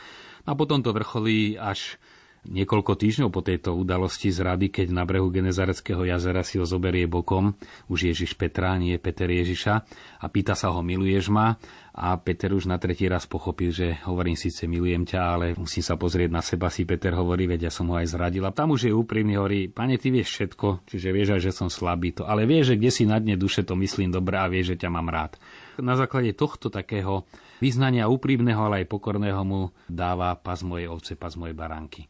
A 0.50 0.58
potom 0.58 0.82
to 0.82 0.90
vrcholí 0.90 1.62
až 1.62 2.02
Niekoľko 2.42 2.98
týždňov 2.98 3.30
po 3.30 3.46
tejto 3.46 3.78
udalosti 3.78 4.34
z 4.34 4.42
rady, 4.42 4.74
keď 4.74 4.90
na 4.90 5.06
brehu 5.06 5.30
Genezareckého 5.30 6.02
jazera 6.10 6.42
si 6.42 6.58
ho 6.58 6.66
zoberie 6.66 7.06
bokom, 7.06 7.54
už 7.86 8.10
Ježiš 8.10 8.34
Petra, 8.34 8.82
nie 8.82 8.98
Peter 8.98 9.30
Ježiša, 9.30 9.74
a 10.18 10.26
pýta 10.26 10.58
sa 10.58 10.74
ho, 10.74 10.82
miluješ 10.82 11.30
ma? 11.30 11.62
A 11.94 12.18
Peter 12.18 12.50
už 12.50 12.66
na 12.66 12.82
tretí 12.82 13.06
raz 13.06 13.30
pochopil, 13.30 13.70
že 13.70 14.02
hovorím 14.10 14.34
síce 14.34 14.66
milujem 14.66 15.06
ťa, 15.06 15.22
ale 15.22 15.46
musím 15.54 15.86
sa 15.86 15.94
pozrieť 16.02 16.34
na 16.34 16.42
seba, 16.42 16.74
si 16.74 16.82
Peter 16.82 17.14
hovorí, 17.14 17.46
veď 17.46 17.70
ja 17.70 17.72
som 17.72 17.86
ho 17.94 18.02
aj 18.02 18.10
zradil. 18.10 18.42
A 18.50 18.56
tam 18.56 18.74
už 18.74 18.90
je 18.90 18.94
úprimný, 18.96 19.38
hovorí, 19.38 19.70
pane, 19.70 20.02
ty 20.02 20.10
vieš 20.10 20.34
všetko, 20.34 20.90
čiže 20.90 21.14
vieš 21.14 21.38
aj, 21.38 21.42
že 21.46 21.52
som 21.54 21.70
slabý, 21.70 22.18
to, 22.18 22.26
ale 22.26 22.50
vieš, 22.50 22.74
že 22.74 22.78
kde 22.82 22.90
si 22.90 23.04
na 23.06 23.22
dne 23.22 23.38
duše 23.38 23.62
to 23.62 23.78
myslím 23.78 24.10
dobre 24.10 24.42
a 24.42 24.50
vieš, 24.50 24.74
že 24.74 24.82
ťa 24.82 24.90
mám 24.90 25.14
rád. 25.14 25.38
Na 25.78 25.94
základe 25.94 26.34
tohto 26.34 26.74
takého 26.74 27.22
vyznania 27.62 28.10
úprimného, 28.10 28.58
ale 28.58 28.84
aj 28.84 28.92
pokorného 28.92 29.42
mu 29.46 29.62
dáva 29.86 30.34
pas 30.36 30.60
mojej 30.66 30.90
ovce, 30.90 31.14
pas 31.14 31.38
mojej 31.38 31.54
baránky. 31.54 32.10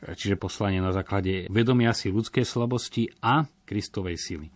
Čiže 0.00 0.40
poslanie 0.40 0.80
na 0.82 0.90
základe 0.90 1.46
vedomia 1.52 1.94
si 1.94 2.10
ľudskej 2.10 2.42
slabosti 2.42 3.06
a 3.22 3.44
Kristovej 3.68 4.16
sily. 4.16 4.48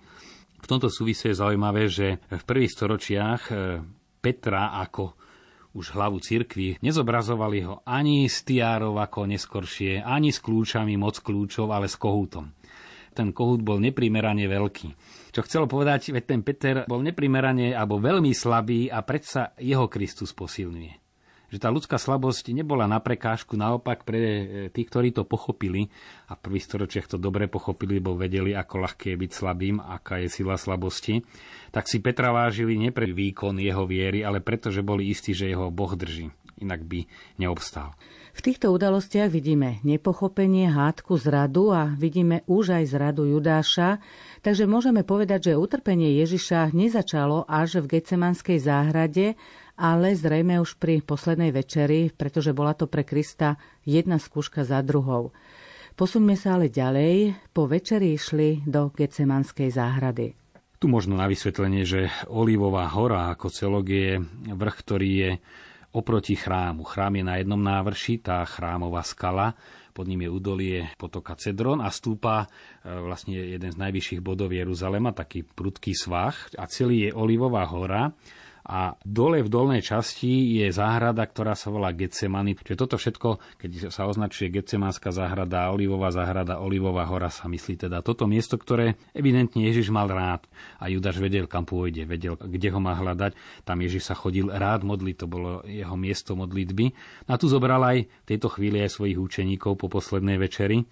V 0.64 0.66
tomto 0.66 0.88
súvise 0.88 1.28
je 1.28 1.36
zaujímavé, 1.36 1.92
že 1.92 2.16
v 2.32 2.42
prvých 2.48 2.72
storočiach 2.72 3.42
e, 3.52 3.54
Petra 4.24 4.72
ako 4.80 5.12
už 5.76 5.92
hlavu 5.92 6.22
cirkvi, 6.22 6.80
nezobrazovali 6.80 7.58
ho 7.66 7.84
ani 7.84 8.30
z 8.30 8.36
tiárov 8.46 8.96
ako 8.96 9.28
neskoršie, 9.28 10.00
ani 10.00 10.30
s 10.32 10.40
kľúčami 10.40 10.94
moc 10.96 11.18
kľúčov, 11.20 11.68
ale 11.74 11.90
s 11.90 11.98
kohútom. 11.98 12.48
Ten 13.14 13.30
kohút 13.30 13.62
bol 13.62 13.78
neprimerane 13.78 14.50
veľký. 14.50 14.88
Čo 15.30 15.40
chcelo 15.46 15.70
povedať, 15.70 16.10
veď 16.10 16.24
ten 16.26 16.40
Peter 16.42 16.76
bol 16.90 16.98
neprimerane 17.00 17.70
alebo 17.70 18.02
veľmi 18.02 18.34
slabý 18.34 18.90
a 18.90 19.06
predsa 19.06 19.54
jeho 19.56 19.86
Kristus 19.86 20.34
posilňuje 20.34 21.04
že 21.54 21.62
tá 21.62 21.70
ľudská 21.70 22.02
slabosť 22.02 22.50
nebola 22.50 22.90
na 22.90 22.98
prekážku, 22.98 23.54
naopak 23.54 24.02
pre 24.02 24.18
e, 24.18 24.44
tých, 24.74 24.90
ktorí 24.90 25.14
to 25.14 25.22
pochopili 25.22 25.86
a 26.26 26.34
v 26.34 26.42
prvých 26.42 26.66
storočiach 26.66 27.14
to 27.14 27.14
dobre 27.14 27.46
pochopili, 27.46 28.02
bo 28.02 28.18
vedeli, 28.18 28.50
ako 28.58 28.82
ľahké 28.82 29.14
je 29.14 29.20
byť 29.22 29.30
slabým, 29.30 29.78
aká 29.78 30.18
je 30.18 30.34
sila 30.34 30.58
slabosti, 30.58 31.22
tak 31.70 31.86
si 31.86 32.02
Petra 32.02 32.34
vážili 32.34 32.74
nie 32.74 32.90
pre 32.90 33.06
výkon 33.06 33.62
jeho 33.62 33.86
viery, 33.86 34.26
ale 34.26 34.42
preto, 34.42 34.74
že 34.74 34.82
boli 34.82 35.14
istí, 35.14 35.30
že 35.30 35.46
jeho 35.46 35.70
Boh 35.70 35.94
drží. 35.94 36.34
Inak 36.58 36.82
by 36.82 37.06
neobstál. 37.38 37.94
V 38.34 38.40
týchto 38.42 38.74
udalostiach 38.74 39.30
vidíme 39.30 39.78
nepochopenie, 39.86 40.66
hádku, 40.66 41.14
zradu 41.14 41.70
a 41.70 41.94
vidíme 41.94 42.42
už 42.50 42.82
aj 42.82 42.84
zradu 42.90 43.30
Judáša, 43.30 44.02
takže 44.42 44.66
môžeme 44.66 45.06
povedať, 45.06 45.54
že 45.54 45.60
utrpenie 45.60 46.18
Ježiša 46.18 46.74
nezačalo 46.74 47.46
až 47.46 47.86
v 47.86 47.94
Gecemanskej 47.94 48.58
záhrade, 48.58 49.38
ale 49.78 50.18
zrejme 50.18 50.58
už 50.58 50.82
pri 50.82 50.98
poslednej 51.06 51.54
večeri, 51.54 52.10
pretože 52.10 52.50
bola 52.50 52.74
to 52.74 52.90
pre 52.90 53.06
Krista 53.06 53.54
jedna 53.86 54.18
skúška 54.18 54.66
za 54.66 54.82
druhou. 54.82 55.30
Posuňme 55.94 56.34
sa 56.34 56.58
ale 56.58 56.74
ďalej. 56.74 57.38
Po 57.54 57.70
večeri 57.70 58.18
išli 58.18 58.66
do 58.66 58.90
Gecemanskej 58.90 59.70
záhrady. 59.70 60.34
Tu 60.82 60.90
možno 60.90 61.14
na 61.14 61.30
vysvetlenie, 61.30 61.86
že 61.86 62.10
Olivová 62.26 62.90
hora 62.90 63.30
ako 63.30 63.46
celok 63.46 63.86
je 63.86 64.18
vrch, 64.50 64.76
ktorý 64.82 65.10
je 65.14 65.30
oproti 65.94 66.34
chrámu. 66.34 66.82
Chrám 66.82 67.22
je 67.22 67.24
na 67.24 67.34
jednom 67.38 67.62
návrši, 67.62 68.18
tá 68.18 68.42
chrámová 68.42 69.06
skala, 69.06 69.54
pod 69.94 70.10
ním 70.10 70.26
je 70.26 70.30
údolie 70.30 70.78
potoka 70.98 71.38
Cedron 71.38 71.78
a 71.78 71.88
stúpa 71.94 72.44
e, 72.44 72.46
vlastne 72.98 73.38
jeden 73.38 73.70
z 73.70 73.78
najvyšších 73.78 74.18
bodov 74.18 74.50
Jeruzalema, 74.50 75.14
taký 75.14 75.46
prudký 75.46 75.94
svah 75.94 76.34
a 76.58 76.66
celý 76.66 77.08
je 77.08 77.10
Olivová 77.14 77.62
hora 77.70 78.10
a 78.64 78.96
dole 79.04 79.44
v 79.44 79.52
dolnej 79.52 79.84
časti 79.84 80.56
je 80.56 80.72
záhrada, 80.72 81.20
ktorá 81.28 81.52
sa 81.52 81.68
volá 81.68 81.92
Getsemany. 81.92 82.56
Čiže 82.56 82.80
toto 82.80 82.96
všetko, 82.96 83.60
keď 83.60 83.92
sa 83.92 84.08
označuje 84.08 84.48
Getsemanská 84.48 85.12
záhrada, 85.12 85.68
Olivová 85.68 86.08
záhrada, 86.08 86.64
Olivová 86.64 87.04
hora 87.04 87.28
sa 87.28 87.44
myslí 87.44 87.76
teda 87.76 88.00
toto 88.00 88.24
miesto, 88.24 88.56
ktoré 88.56 88.96
evidentne 89.12 89.68
Ježiš 89.68 89.92
mal 89.92 90.08
rád. 90.08 90.48
A 90.80 90.88
Judáš 90.88 91.20
vedel, 91.20 91.44
kam 91.44 91.68
pôjde, 91.68 92.08
vedel, 92.08 92.40
kde 92.40 92.72
ho 92.72 92.80
má 92.80 92.96
hľadať. 92.96 93.36
Tam 93.68 93.84
Ježiš 93.84 94.08
sa 94.08 94.16
chodil 94.16 94.48
rád 94.48 94.80
modliť, 94.80 95.16
to 95.20 95.26
bolo 95.28 95.60
jeho 95.68 95.96
miesto 96.00 96.32
modlitby. 96.32 96.96
A 97.28 97.36
tu 97.36 97.52
zobral 97.52 97.84
aj 97.84 98.08
v 98.08 98.24
tejto 98.24 98.48
chvíli 98.48 98.80
aj 98.80 98.96
svojich 98.96 99.20
učeníkov 99.20 99.76
po 99.76 99.92
poslednej 99.92 100.40
večeri. 100.40 100.88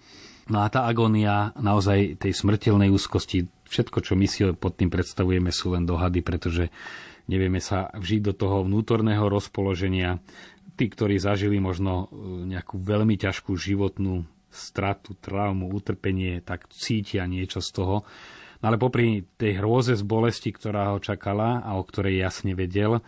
No 0.51 0.61
a 0.61 0.67
tá 0.67 0.85
agónia 0.85 1.55
naozaj 1.55 2.21
tej 2.21 2.35
smrteľnej 2.35 2.91
úzkosti, 2.91 3.47
všetko, 3.65 3.97
čo 4.03 4.13
my 4.19 4.27
si 4.27 4.43
pod 4.53 4.75
tým 4.75 4.91
predstavujeme, 4.91 5.49
sú 5.49 5.71
len 5.71 5.87
dohady, 5.87 6.19
pretože 6.19 6.67
nevieme 7.27 7.63
sa 7.63 7.91
vžiť 7.93 8.21
do 8.21 8.33
toho 8.35 8.67
vnútorného 8.67 9.25
rozpoloženia. 9.27 10.19
Tí, 10.73 10.89
ktorí 10.89 11.21
zažili 11.21 11.61
možno 11.61 12.09
e, 12.09 12.47
nejakú 12.49 12.81
veľmi 12.81 13.13
ťažkú 13.13 13.53
životnú 13.53 14.25
stratu, 14.49 15.17
traumu, 15.17 15.69
utrpenie, 15.73 16.41
tak 16.41 16.69
cítia 16.69 17.25
niečo 17.25 17.61
z 17.61 17.69
toho. 17.73 17.95
No 18.61 18.63
ale 18.71 18.79
popri 18.79 19.25
tej 19.35 19.59
hrôze 19.59 19.97
z 19.97 20.03
bolesti, 20.05 20.53
ktorá 20.53 20.95
ho 20.95 21.01
čakala 21.01 21.61
a 21.61 21.75
o 21.75 21.83
ktorej 21.83 22.21
jasne 22.21 22.55
vedel, 22.55 23.01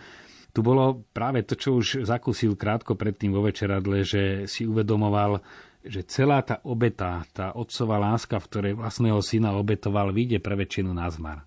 tu 0.56 0.64
bolo 0.64 1.04
práve 1.12 1.44
to, 1.44 1.60
čo 1.60 1.76
už 1.76 2.08
zakúsil 2.08 2.56
krátko 2.56 2.96
predtým 2.96 3.36
vo 3.36 3.44
večeradle, 3.44 4.08
že 4.08 4.48
si 4.48 4.64
uvedomoval, 4.64 5.44
že 5.84 6.08
celá 6.08 6.40
tá 6.42 6.64
obeta, 6.64 7.28
tá 7.36 7.52
otcová 7.52 8.00
láska, 8.00 8.40
v 8.40 8.48
ktorej 8.48 8.74
vlastného 8.80 9.20
syna 9.20 9.52
obetoval, 9.60 10.16
vyjde 10.16 10.40
pre 10.40 10.56
väčšinu 10.56 10.96
na 10.96 11.12
zmar. 11.12 11.44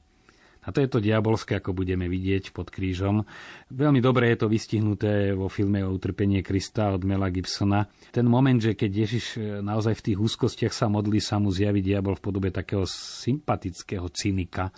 A 0.68 0.72
to 0.72 0.84
je 0.84 0.92
to 0.92 1.00
diabolské, 1.00 1.64
ako 1.64 1.72
budeme 1.72 2.04
vidieť 2.12 2.52
pod 2.52 2.68
krížom. 2.68 3.24
Veľmi 3.72 4.04
dobre 4.04 4.28
je 4.36 4.44
to 4.44 4.52
vystihnuté 4.52 5.32
vo 5.32 5.48
filme 5.48 5.80
o 5.80 5.96
utrpenie 5.96 6.44
Krista 6.44 6.92
od 6.92 7.08
Mela 7.08 7.32
Gibsona. 7.32 7.88
Ten 8.12 8.28
moment, 8.28 8.60
že 8.60 8.76
keď 8.76 8.90
Ježiš 9.08 9.24
e, 9.40 9.64
naozaj 9.64 9.96
v 9.96 10.04
tých 10.12 10.18
úzkostiach 10.20 10.76
sa 10.76 10.92
modlí, 10.92 11.24
sa 11.24 11.40
mu 11.40 11.48
zjaví 11.48 11.80
diabol 11.80 12.20
v 12.20 12.24
podobe 12.28 12.52
takého 12.52 12.84
sympatického 12.84 14.12
cynika, 14.12 14.68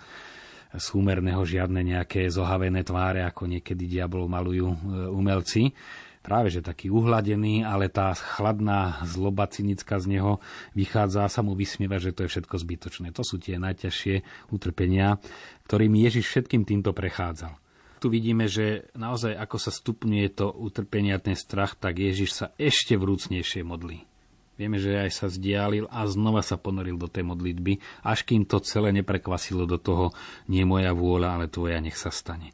súmerného, 0.71 1.43
žiadne 1.43 1.83
nejaké 1.83 2.31
zohavené 2.31 2.87
tváre, 2.87 3.27
ako 3.27 3.51
niekedy 3.51 3.91
diabol 3.91 4.31
malujú 4.31 4.71
e, 4.71 4.77
umelci 5.11 5.75
práve 6.21 6.53
že 6.53 6.61
taký 6.61 6.93
uhladený, 6.93 7.65
ale 7.65 7.89
tá 7.89 8.13
chladná 8.13 9.01
zloba 9.03 9.49
cynická 9.49 9.97
z 9.97 10.17
neho 10.17 10.31
vychádza 10.77 11.25
a 11.25 11.33
sa 11.33 11.41
mu 11.41 11.57
vysmieva, 11.57 11.97
že 11.97 12.13
to 12.13 12.25
je 12.25 12.31
všetko 12.37 12.55
zbytočné. 12.61 13.07
To 13.13 13.25
sú 13.25 13.41
tie 13.41 13.57
najťažšie 13.57 14.47
utrpenia, 14.53 15.17
ktorými 15.65 16.05
Ježiš 16.05 16.25
všetkým 16.29 16.63
týmto 16.63 16.93
prechádzal. 16.93 17.57
Tu 18.01 18.09
vidíme, 18.09 18.49
že 18.49 18.89
naozaj 18.97 19.37
ako 19.37 19.57
sa 19.61 19.69
stupňuje 19.69 20.27
to 20.33 20.49
utrpenie 20.49 21.13
a 21.13 21.21
ten 21.21 21.37
strach, 21.37 21.77
tak 21.77 22.01
Ježiš 22.01 22.33
sa 22.33 22.47
ešte 22.57 22.97
vrúcnejšie 22.97 23.61
modlí. 23.61 24.09
Vieme, 24.57 24.77
že 24.77 24.93
aj 24.93 25.09
sa 25.13 25.27
zdialil 25.29 25.89
a 25.89 26.05
znova 26.05 26.45
sa 26.45 26.53
ponoril 26.53 26.97
do 26.97 27.09
tej 27.09 27.25
modlitby, 27.25 27.81
až 28.05 28.25
kým 28.25 28.45
to 28.45 28.61
celé 28.61 28.93
neprekvasilo 28.93 29.65
do 29.65 29.81
toho 29.81 30.13
nie 30.49 30.61
moja 30.65 30.93
vôľa, 30.93 31.37
ale 31.37 31.45
tvoja 31.49 31.81
nech 31.81 31.97
sa 31.97 32.13
stane. 32.13 32.53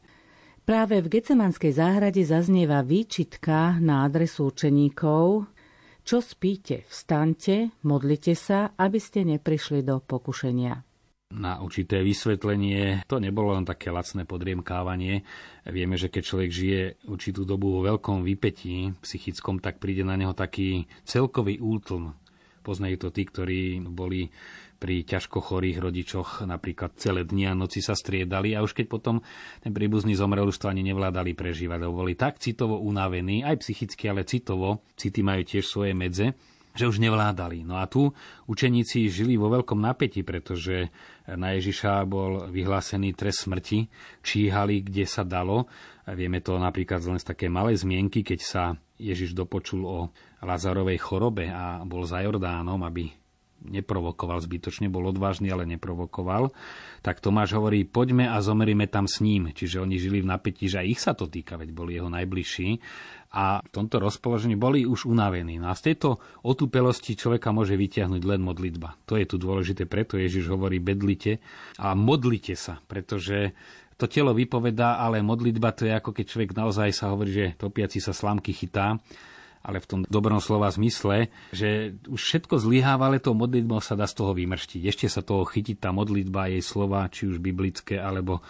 Práve 0.68 1.00
v 1.00 1.08
Gecemanskej 1.08 1.80
záhrade 1.80 2.20
zaznieva 2.28 2.84
výčitka 2.84 3.80
na 3.80 4.04
adresu 4.04 4.52
učeníkov, 4.52 5.48
čo 6.04 6.20
spíte, 6.20 6.84
vstaňte, 6.92 7.72
modlite 7.88 8.36
sa, 8.36 8.76
aby 8.76 9.00
ste 9.00 9.24
neprišli 9.24 9.80
do 9.80 9.96
pokušenia. 10.04 10.76
Na 11.32 11.64
určité 11.64 12.04
vysvetlenie 12.04 13.08
to 13.08 13.16
nebolo 13.16 13.56
len 13.56 13.64
také 13.64 13.88
lacné 13.88 14.28
podriemkávanie. 14.28 15.24
Vieme, 15.64 15.96
že 15.96 16.12
keď 16.12 16.36
človek 16.36 16.50
žije 16.52 16.80
určitú 17.08 17.48
dobu 17.48 17.72
vo 17.72 17.88
veľkom 17.88 18.20
vypetí 18.20 18.92
psychickom, 19.00 19.64
tak 19.64 19.80
príde 19.80 20.04
na 20.04 20.20
neho 20.20 20.36
taký 20.36 20.84
celkový 21.08 21.64
útlm. 21.64 22.12
Poznajú 22.60 22.96
to 23.00 23.08
tí, 23.08 23.24
ktorí 23.24 23.80
boli 23.88 24.28
pri 24.78 25.02
ťažko 25.02 25.42
chorých 25.42 25.82
rodičoch 25.82 26.46
napríklad 26.46 26.94
celé 26.96 27.26
dni 27.26 27.50
a 27.50 27.58
noci 27.58 27.82
sa 27.82 27.98
striedali 27.98 28.54
a 28.54 28.62
už 28.62 28.78
keď 28.78 28.86
potom 28.86 29.20
ten 29.58 29.74
príbuzný 29.74 30.14
zomrel, 30.14 30.46
už 30.46 30.62
to 30.62 30.70
ani 30.70 30.86
nevládali 30.86 31.34
prežívať, 31.34 31.78
lebo 31.82 32.06
boli 32.06 32.14
tak 32.14 32.38
citovo 32.38 32.78
unavení, 32.78 33.42
aj 33.42 33.58
psychicky, 33.66 34.06
ale 34.06 34.22
citovo, 34.22 34.86
city 34.94 35.26
majú 35.26 35.42
tiež 35.42 35.66
svoje 35.66 35.92
medze, 35.98 36.38
že 36.78 36.86
už 36.86 37.02
nevládali. 37.02 37.66
No 37.66 37.82
a 37.82 37.90
tu 37.90 38.14
učeníci 38.46 39.10
žili 39.10 39.34
vo 39.34 39.50
veľkom 39.50 39.82
napätí, 39.82 40.22
pretože 40.22 40.94
na 41.26 41.58
Ježiša 41.58 42.06
bol 42.06 42.46
vyhlásený 42.46 43.18
trest 43.18 43.50
smrti, 43.50 43.90
číhali, 44.22 44.86
kde 44.86 45.02
sa 45.02 45.26
dalo. 45.26 45.66
Vieme 46.06 46.38
to 46.38 46.54
napríklad 46.54 47.02
len 47.02 47.18
z 47.18 47.26
také 47.26 47.50
malej 47.50 47.82
zmienky, 47.82 48.22
keď 48.22 48.40
sa 48.40 48.62
Ježiš 48.94 49.34
dopočul 49.34 49.82
o 49.82 49.98
Lazarovej 50.46 51.02
chorobe 51.02 51.50
a 51.50 51.82
bol 51.82 52.06
za 52.06 52.22
Jordánom, 52.22 52.78
aby 52.86 53.10
neprovokoval 53.64 54.38
zbytočne, 54.38 54.86
bol 54.86 55.10
odvážny, 55.10 55.50
ale 55.50 55.66
neprovokoval, 55.66 56.54
tak 57.02 57.18
Tomáš 57.18 57.58
hovorí, 57.58 57.82
poďme 57.82 58.30
a 58.30 58.38
zomerime 58.38 58.86
tam 58.86 59.10
s 59.10 59.18
ním. 59.18 59.50
Čiže 59.50 59.82
oni 59.82 59.98
žili 59.98 60.22
v 60.22 60.30
napätí, 60.30 60.70
že 60.70 60.82
aj 60.82 60.86
ich 60.86 61.00
sa 61.02 61.12
to 61.14 61.26
týka, 61.26 61.58
veď 61.58 61.70
boli 61.74 61.98
jeho 61.98 62.10
najbližší. 62.10 62.78
A 63.28 63.60
v 63.60 63.70
tomto 63.70 64.00
rozpoložení 64.00 64.56
boli 64.56 64.88
už 64.88 65.04
unavení. 65.04 65.60
No 65.60 65.68
a 65.68 65.76
z 65.76 65.92
tejto 65.92 66.16
otúpelosti 66.48 67.12
človeka 67.12 67.52
môže 67.52 67.76
vyťahnuť 67.76 68.22
len 68.24 68.40
modlitba. 68.40 68.96
To 69.04 69.20
je 69.20 69.28
tu 69.28 69.36
dôležité, 69.36 69.84
preto 69.84 70.16
Ježiš 70.16 70.48
hovorí 70.48 70.80
bedlite 70.80 71.42
a 71.76 71.92
modlite 71.92 72.56
sa, 72.56 72.80
pretože 72.88 73.52
to 73.98 74.06
telo 74.06 74.32
vypovedá, 74.32 75.02
ale 75.02 75.20
modlitba 75.20 75.74
to 75.74 75.84
je 75.84 75.92
ako 75.92 76.14
keď 76.14 76.24
človek 76.24 76.50
naozaj 76.54 76.88
sa 76.94 77.10
hovorí, 77.10 77.34
že 77.34 77.46
topiaci 77.58 77.98
sa 77.98 78.14
slámky 78.14 78.54
chytá 78.54 78.96
ale 79.68 79.84
v 79.84 79.88
tom 79.88 80.00
dobrom 80.08 80.40
slova 80.40 80.72
zmysle, 80.72 81.28
že 81.52 82.00
už 82.08 82.16
všetko 82.16 82.56
zlyháva, 82.56 83.12
ale 83.12 83.20
to 83.20 83.36
modlitbou 83.36 83.84
sa 83.84 83.92
dá 83.92 84.08
z 84.08 84.16
toho 84.16 84.32
vymrštiť. 84.32 84.80
Ešte 84.88 85.06
sa 85.12 85.20
toho 85.20 85.44
chytiť 85.44 85.76
tá 85.76 85.92
modlitba, 85.92 86.48
jej 86.48 86.64
slova, 86.64 87.04
či 87.12 87.28
už 87.28 87.36
biblické, 87.44 88.00
alebo 88.00 88.40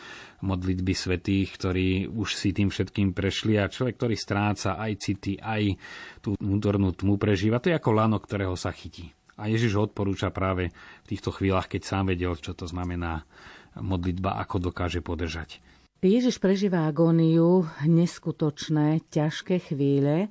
modlitby 0.46 0.94
svetých, 0.94 1.58
ktorí 1.58 2.06
už 2.06 2.38
si 2.38 2.54
tým 2.54 2.70
všetkým 2.70 3.10
prešli 3.10 3.58
a 3.58 3.66
človek, 3.66 3.98
ktorý 3.98 4.14
stráca 4.14 4.78
aj 4.78 4.92
city, 5.02 5.34
aj 5.42 5.74
tú 6.22 6.38
vnútornú 6.38 6.94
tmu 6.94 7.18
prežíva, 7.18 7.58
to 7.58 7.74
je 7.74 7.78
ako 7.82 7.90
lano, 7.90 8.22
ktorého 8.22 8.54
sa 8.54 8.70
chytí. 8.70 9.10
A 9.38 9.50
Ježiš 9.50 9.74
ho 9.74 9.90
odporúča 9.90 10.30
práve 10.30 10.70
v 11.02 11.06
týchto 11.10 11.34
chvíľach, 11.34 11.66
keď 11.66 11.82
sám 11.82 12.14
vedel, 12.14 12.38
čo 12.38 12.54
to 12.54 12.70
znamená 12.70 13.26
modlitba, 13.74 14.38
ako 14.38 14.70
dokáže 14.70 15.02
podržať. 15.02 15.58
Ježiš 15.98 16.38
prežíva 16.38 16.86
agóniu, 16.86 17.66
neskutočné, 17.82 19.02
ťažké 19.10 19.58
chvíle, 19.66 20.30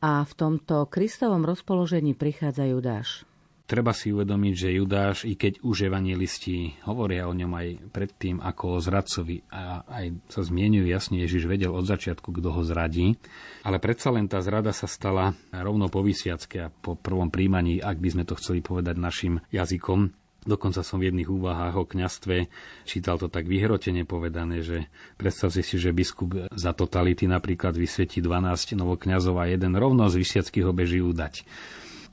a 0.00 0.22
v 0.24 0.32
tomto 0.36 0.86
Kristovom 0.88 1.42
rozpoložení 1.42 2.12
prichádza 2.12 2.68
Judáš. 2.68 3.24
treba 3.66 3.90
si 3.90 4.14
uvedomiť, 4.14 4.54
že 4.54 4.78
Judáš, 4.78 5.26
i 5.26 5.34
keď 5.34 5.60
už 5.66 5.90
evangelisti 5.90 6.78
hovoria 6.86 7.26
o 7.26 7.34
ňom 7.34 7.50
aj 7.50 7.68
predtým 7.90 8.38
ako 8.38 8.78
o 8.78 8.82
zradcovi 8.82 9.42
a 9.50 9.82
aj 9.82 10.30
sa 10.30 10.46
zmienujú 10.46 10.86
jasne, 10.86 11.18
Ježiš 11.26 11.50
vedel 11.50 11.74
od 11.74 11.82
začiatku, 11.82 12.30
kto 12.30 12.54
ho 12.54 12.62
zradí, 12.62 13.18
ale 13.66 13.82
predsa 13.82 14.14
len 14.14 14.30
tá 14.30 14.38
zrada 14.38 14.70
sa 14.70 14.86
stala 14.86 15.34
rovno 15.50 15.90
po 15.90 16.06
vysiacke 16.06 16.70
a 16.70 16.72
po 16.72 16.94
prvom 16.94 17.28
príjmaní, 17.28 17.82
ak 17.82 17.98
by 17.98 18.08
sme 18.14 18.24
to 18.24 18.38
chceli 18.38 18.62
povedať 18.62 18.94
našim 18.96 19.42
jazykom, 19.50 20.14
Dokonca 20.46 20.86
som 20.86 21.02
v 21.02 21.10
jedných 21.10 21.26
úvahách 21.26 21.74
o 21.74 21.84
kňastve 21.90 22.46
čítal 22.86 23.18
to 23.18 23.26
tak 23.26 23.50
vyhrotene 23.50 24.06
povedané, 24.06 24.62
že 24.62 24.86
predstavte 25.18 25.58
si, 25.58 25.74
že 25.74 25.90
biskup 25.90 26.46
za 26.54 26.70
totality 26.70 27.26
napríklad 27.26 27.74
vysvetí 27.74 28.22
12 28.22 28.78
novokňazov 28.78 29.42
a 29.42 29.50
jeden 29.50 29.74
rovno 29.74 30.06
z 30.06 30.22
vysiackých 30.22 30.62
ho 30.62 30.70
beží 30.70 31.02
udať. 31.02 31.42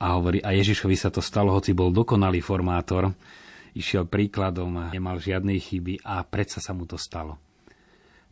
A 0.02 0.18
hovorí, 0.18 0.42
a 0.42 0.50
Ježišovi 0.50 0.98
sa 0.98 1.14
to 1.14 1.22
stalo, 1.22 1.54
hoci 1.54 1.70
bol 1.70 1.94
dokonalý 1.94 2.42
formátor, 2.42 3.14
išiel 3.78 4.10
príkladom, 4.10 4.90
nemal 4.90 5.22
žiadnej 5.22 5.62
chyby 5.62 6.02
a 6.02 6.26
predsa 6.26 6.58
sa 6.58 6.74
mu 6.74 6.90
to 6.90 6.98
stalo. 6.98 7.38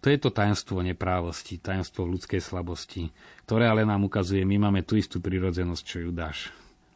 To 0.03 0.11
je 0.11 0.19
to 0.19 0.35
tajomstvo 0.35 0.83
neprávosti, 0.83 1.63
tajomstvo 1.63 2.03
ľudskej 2.11 2.43
slabosti, 2.43 3.15
ktoré 3.47 3.71
ale 3.71 3.87
nám 3.87 4.03
ukazuje, 4.03 4.43
my 4.43 4.67
máme 4.67 4.83
tú 4.83 4.99
istú 4.99 5.23
prirodzenosť, 5.23 5.85
čo 5.87 6.03
Judáš 6.03 6.51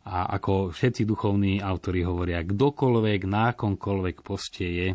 a 0.06 0.30
ako 0.38 0.70
všetci 0.70 1.02
duchovní 1.02 1.58
autori 1.58 2.06
hovoria, 2.06 2.46
kdokoľvek 2.46 3.20
na 3.26 3.50
akomkoľvek 3.50 4.16
poste 4.22 4.62
je, 4.62 4.88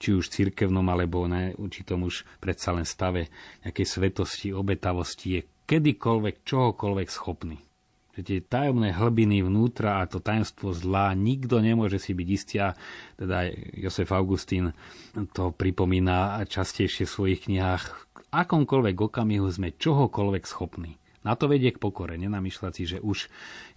či 0.00 0.08
už 0.16 0.32
cirkevnom 0.32 0.84
alebo 0.88 1.28
na 1.28 1.52
určitom 1.52 2.08
už 2.08 2.24
predsa 2.40 2.72
len 2.72 2.88
stave 2.88 3.28
nejakej 3.68 3.84
svetosti, 3.84 4.48
obetavosti, 4.56 5.26
je 5.36 5.40
kedykoľvek, 5.68 6.40
čohokoľvek 6.40 7.08
schopný. 7.12 7.60
Že 8.16 8.22
tie 8.24 8.40
tajomné 8.48 8.96
hlbiny 8.96 9.44
vnútra 9.44 10.00
a 10.00 10.08
to 10.08 10.24
tajomstvo 10.24 10.72
zla 10.72 11.12
nikto 11.12 11.60
nemôže 11.60 12.00
si 12.00 12.16
byť 12.16 12.28
istý 12.32 12.64
a 12.64 12.72
teda 13.20 13.52
Josef 13.76 14.08
Augustín 14.08 14.72
to 15.36 15.52
pripomína 15.52 16.40
častejšie 16.48 17.04
v 17.04 17.12
svojich 17.12 17.40
knihách. 17.44 17.84
V 17.92 18.20
akomkoľvek 18.32 18.96
okamihu 19.12 19.52
sme 19.52 19.76
čohokoľvek 19.76 20.44
schopní. 20.48 20.96
Na 21.26 21.34
to 21.34 21.50
vedie 21.50 21.74
k 21.74 21.82
pokore, 21.82 22.14
nenamýšľať 22.14 22.72
si, 22.78 22.84
že 22.86 22.98
už, 23.02 23.26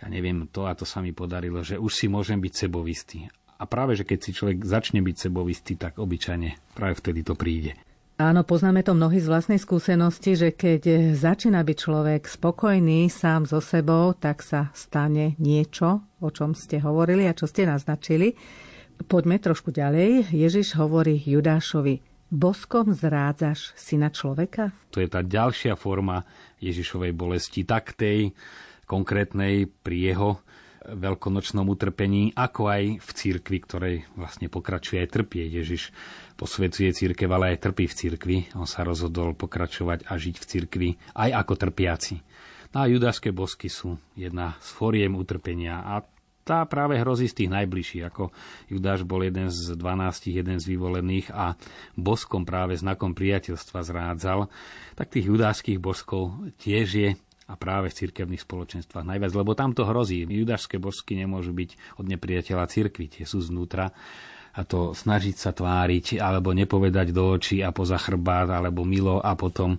ja 0.05 0.07
neviem, 0.07 0.45
to 0.45 0.69
a 0.69 0.77
to 0.77 0.85
sa 0.85 1.01
mi 1.01 1.09
podarilo, 1.09 1.65
že 1.65 1.81
už 1.81 1.89
si 1.89 2.05
môžem 2.05 2.37
byť 2.37 2.53
sebovistý. 2.53 3.25
A 3.57 3.65
práve, 3.65 3.97
že 3.97 4.05
keď 4.05 4.19
si 4.21 4.31
človek 4.37 4.61
začne 4.61 5.01
byť 5.01 5.15
sebovistý, 5.17 5.73
tak 5.73 5.97
obyčajne 5.97 6.77
práve 6.77 6.93
vtedy 7.01 7.25
to 7.25 7.33
príde. 7.33 7.73
Áno, 8.19 8.43
poznáme 8.43 8.83
to 8.83 8.93
mnohí 8.93 9.23
z 9.23 9.31
vlastnej 9.31 9.57
skúsenosti, 9.57 10.35
že 10.35 10.51
keď 10.51 11.15
začína 11.15 11.63
byť 11.63 11.77
človek 11.79 12.27
spokojný 12.27 13.07
sám 13.07 13.47
so 13.47 13.63
sebou, 13.63 14.11
tak 14.11 14.43
sa 14.43 14.69
stane 14.75 15.39
niečo, 15.39 16.03
o 16.19 16.29
čom 16.29 16.51
ste 16.51 16.83
hovorili 16.83 17.25
a 17.25 17.33
čo 17.33 17.47
ste 17.47 17.63
naznačili. 17.63 18.35
Poďme 19.07 19.39
trošku 19.39 19.71
ďalej. 19.71 20.35
Ježiš 20.35 20.75
hovorí 20.75 21.15
Judášovi, 21.15 22.03
boskom 22.29 22.93
zrádzaš 22.93 23.73
syna 23.73 24.13
človeka? 24.13 24.71
To 24.93 25.01
je 25.01 25.09
tá 25.09 25.25
ďalšia 25.25 25.73
forma 25.75 26.23
Ježišovej 26.61 27.11
bolesti, 27.13 27.65
tak 27.65 27.97
tej 27.97 28.33
konkrétnej 28.89 29.69
pri 29.69 29.97
jeho 30.13 30.29
veľkonočnom 30.89 31.67
utrpení, 31.69 32.33
ako 32.33 32.71
aj 32.71 32.83
v 33.03 33.09
cirkvi, 33.13 33.57
ktorej 33.61 33.95
vlastne 34.15 34.47
pokračuje 34.47 35.03
aj 35.03 35.09
trpie. 35.11 35.43
Ježiš 35.45 35.93
posvedzuje 36.39 36.89
církev, 36.95 37.29
ale 37.29 37.53
aj 37.53 37.69
trpí 37.69 37.85
v 37.85 37.97
cirkvi. 37.97 38.37
On 38.55 38.65
sa 38.65 38.87
rozhodol 38.87 39.35
pokračovať 39.35 40.07
a 40.07 40.15
žiť 40.15 40.35
v 40.39 40.45
cirkvi 40.47 40.89
aj 41.13 41.29
ako 41.45 41.53
trpiaci. 41.59 42.15
No 42.73 42.85
a 42.85 42.89
judášske 42.89 43.33
bosky 43.33 43.67
sú 43.67 43.97
jedna 44.13 44.55
z 44.61 44.69
foriem 44.77 45.17
utrpenia 45.17 45.81
a 45.81 46.05
tá 46.49 46.65
práve 46.65 46.97
hrozí 46.97 47.29
z 47.29 47.45
tých 47.45 47.53
najbližších, 47.53 48.03
ako 48.09 48.33
Judáš 48.73 49.05
bol 49.05 49.21
jeden 49.21 49.53
z 49.53 49.77
12, 49.77 50.33
jeden 50.33 50.57
z 50.57 50.65
vyvolených 50.65 51.29
a 51.29 51.53
boskom 51.93 52.41
práve 52.41 52.73
znakom 52.73 53.13
priateľstva 53.13 53.85
zrádzal, 53.85 54.49
tak 54.97 55.13
tých 55.13 55.29
judášských 55.29 55.77
boskov 55.77 56.49
tiež 56.57 56.87
je 56.89 57.09
a 57.49 57.53
práve 57.57 57.89
v 57.89 57.97
cirkevných 57.97 58.45
spoločenstvách 58.45 59.05
najviac, 59.05 59.33
lebo 59.33 59.57
tam 59.57 59.73
to 59.73 59.85
hrozí. 59.85 60.25
Judášske 60.25 60.77
bosky 60.77 61.17
nemôžu 61.17 61.53
byť 61.53 62.01
od 62.01 62.05
nepriateľa 62.05 62.65
cirkvi, 62.69 63.09
tie 63.09 63.25
sú 63.25 63.41
znútra 63.41 63.93
a 64.55 64.61
to 64.65 64.97
snažiť 64.97 65.35
sa 65.37 65.51
tváriť, 65.53 66.17
alebo 66.17 66.55
nepovedať 66.55 67.13
do 67.13 67.35
očí 67.35 67.61
a 67.61 67.69
poza 67.69 67.99
chrbát, 68.01 68.49
alebo 68.49 68.81
milo 68.87 69.21
a 69.21 69.37
potom 69.37 69.77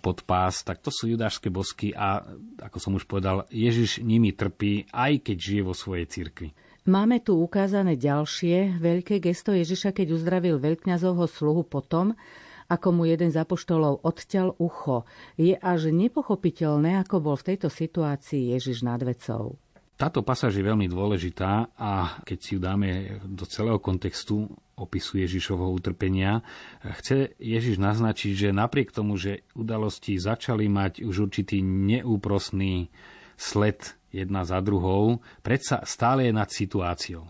pod 0.00 0.24
pás, 0.24 0.64
tak 0.64 0.80
to 0.80 0.88
sú 0.88 1.12
judášske 1.12 1.52
bosky 1.52 1.92
a, 1.92 2.24
ako 2.60 2.78
som 2.80 2.92
už 2.96 3.04
povedal, 3.04 3.44
Ježiš 3.52 4.00
nimi 4.00 4.32
trpí, 4.32 4.88
aj 4.92 5.28
keď 5.28 5.36
žije 5.36 5.62
vo 5.64 5.74
svojej 5.76 6.06
cirkvi. 6.08 6.50
Máme 6.82 7.22
tu 7.22 7.38
ukázané 7.38 7.94
ďalšie 7.94 8.82
veľké 8.82 9.22
gesto 9.22 9.54
Ježiša, 9.54 9.94
keď 9.94 10.18
uzdravil 10.18 10.58
veľkňazovho 10.58 11.30
sluhu 11.30 11.62
potom, 11.62 12.18
ako 12.66 12.88
mu 12.90 13.06
jeden 13.06 13.30
z 13.30 13.38
apoštolov 13.38 14.02
odťal 14.02 14.58
ucho. 14.58 15.06
Je 15.38 15.54
až 15.54 15.94
nepochopiteľné, 15.94 16.98
ako 17.06 17.22
bol 17.22 17.36
v 17.38 17.54
tejto 17.54 17.70
situácii 17.70 18.58
Ježiš 18.58 18.82
nad 18.82 18.98
vecou. 18.98 19.61
Táto 19.96 20.24
pasáž 20.24 20.58
je 20.58 20.66
veľmi 20.66 20.90
dôležitá 20.90 21.70
a 21.78 22.18
keď 22.26 22.38
si 22.40 22.50
ju 22.56 22.60
dáme 22.60 23.22
do 23.28 23.46
celého 23.46 23.78
kontextu 23.78 24.50
opisu 24.74 25.22
Ježišovho 25.22 25.70
utrpenia, 25.70 26.42
chce 26.98 27.38
Ježiš 27.38 27.78
naznačiť, 27.78 28.32
že 28.34 28.56
napriek 28.56 28.90
tomu, 28.90 29.14
že 29.14 29.46
udalosti 29.54 30.18
začali 30.18 30.66
mať 30.66 31.06
už 31.06 31.30
určitý 31.30 31.62
neúprosný 31.62 32.90
sled 33.38 33.94
jedna 34.10 34.42
za 34.42 34.58
druhou, 34.58 35.22
predsa 35.44 35.86
stále 35.86 36.28
je 36.28 36.32
nad 36.34 36.50
situáciou. 36.50 37.28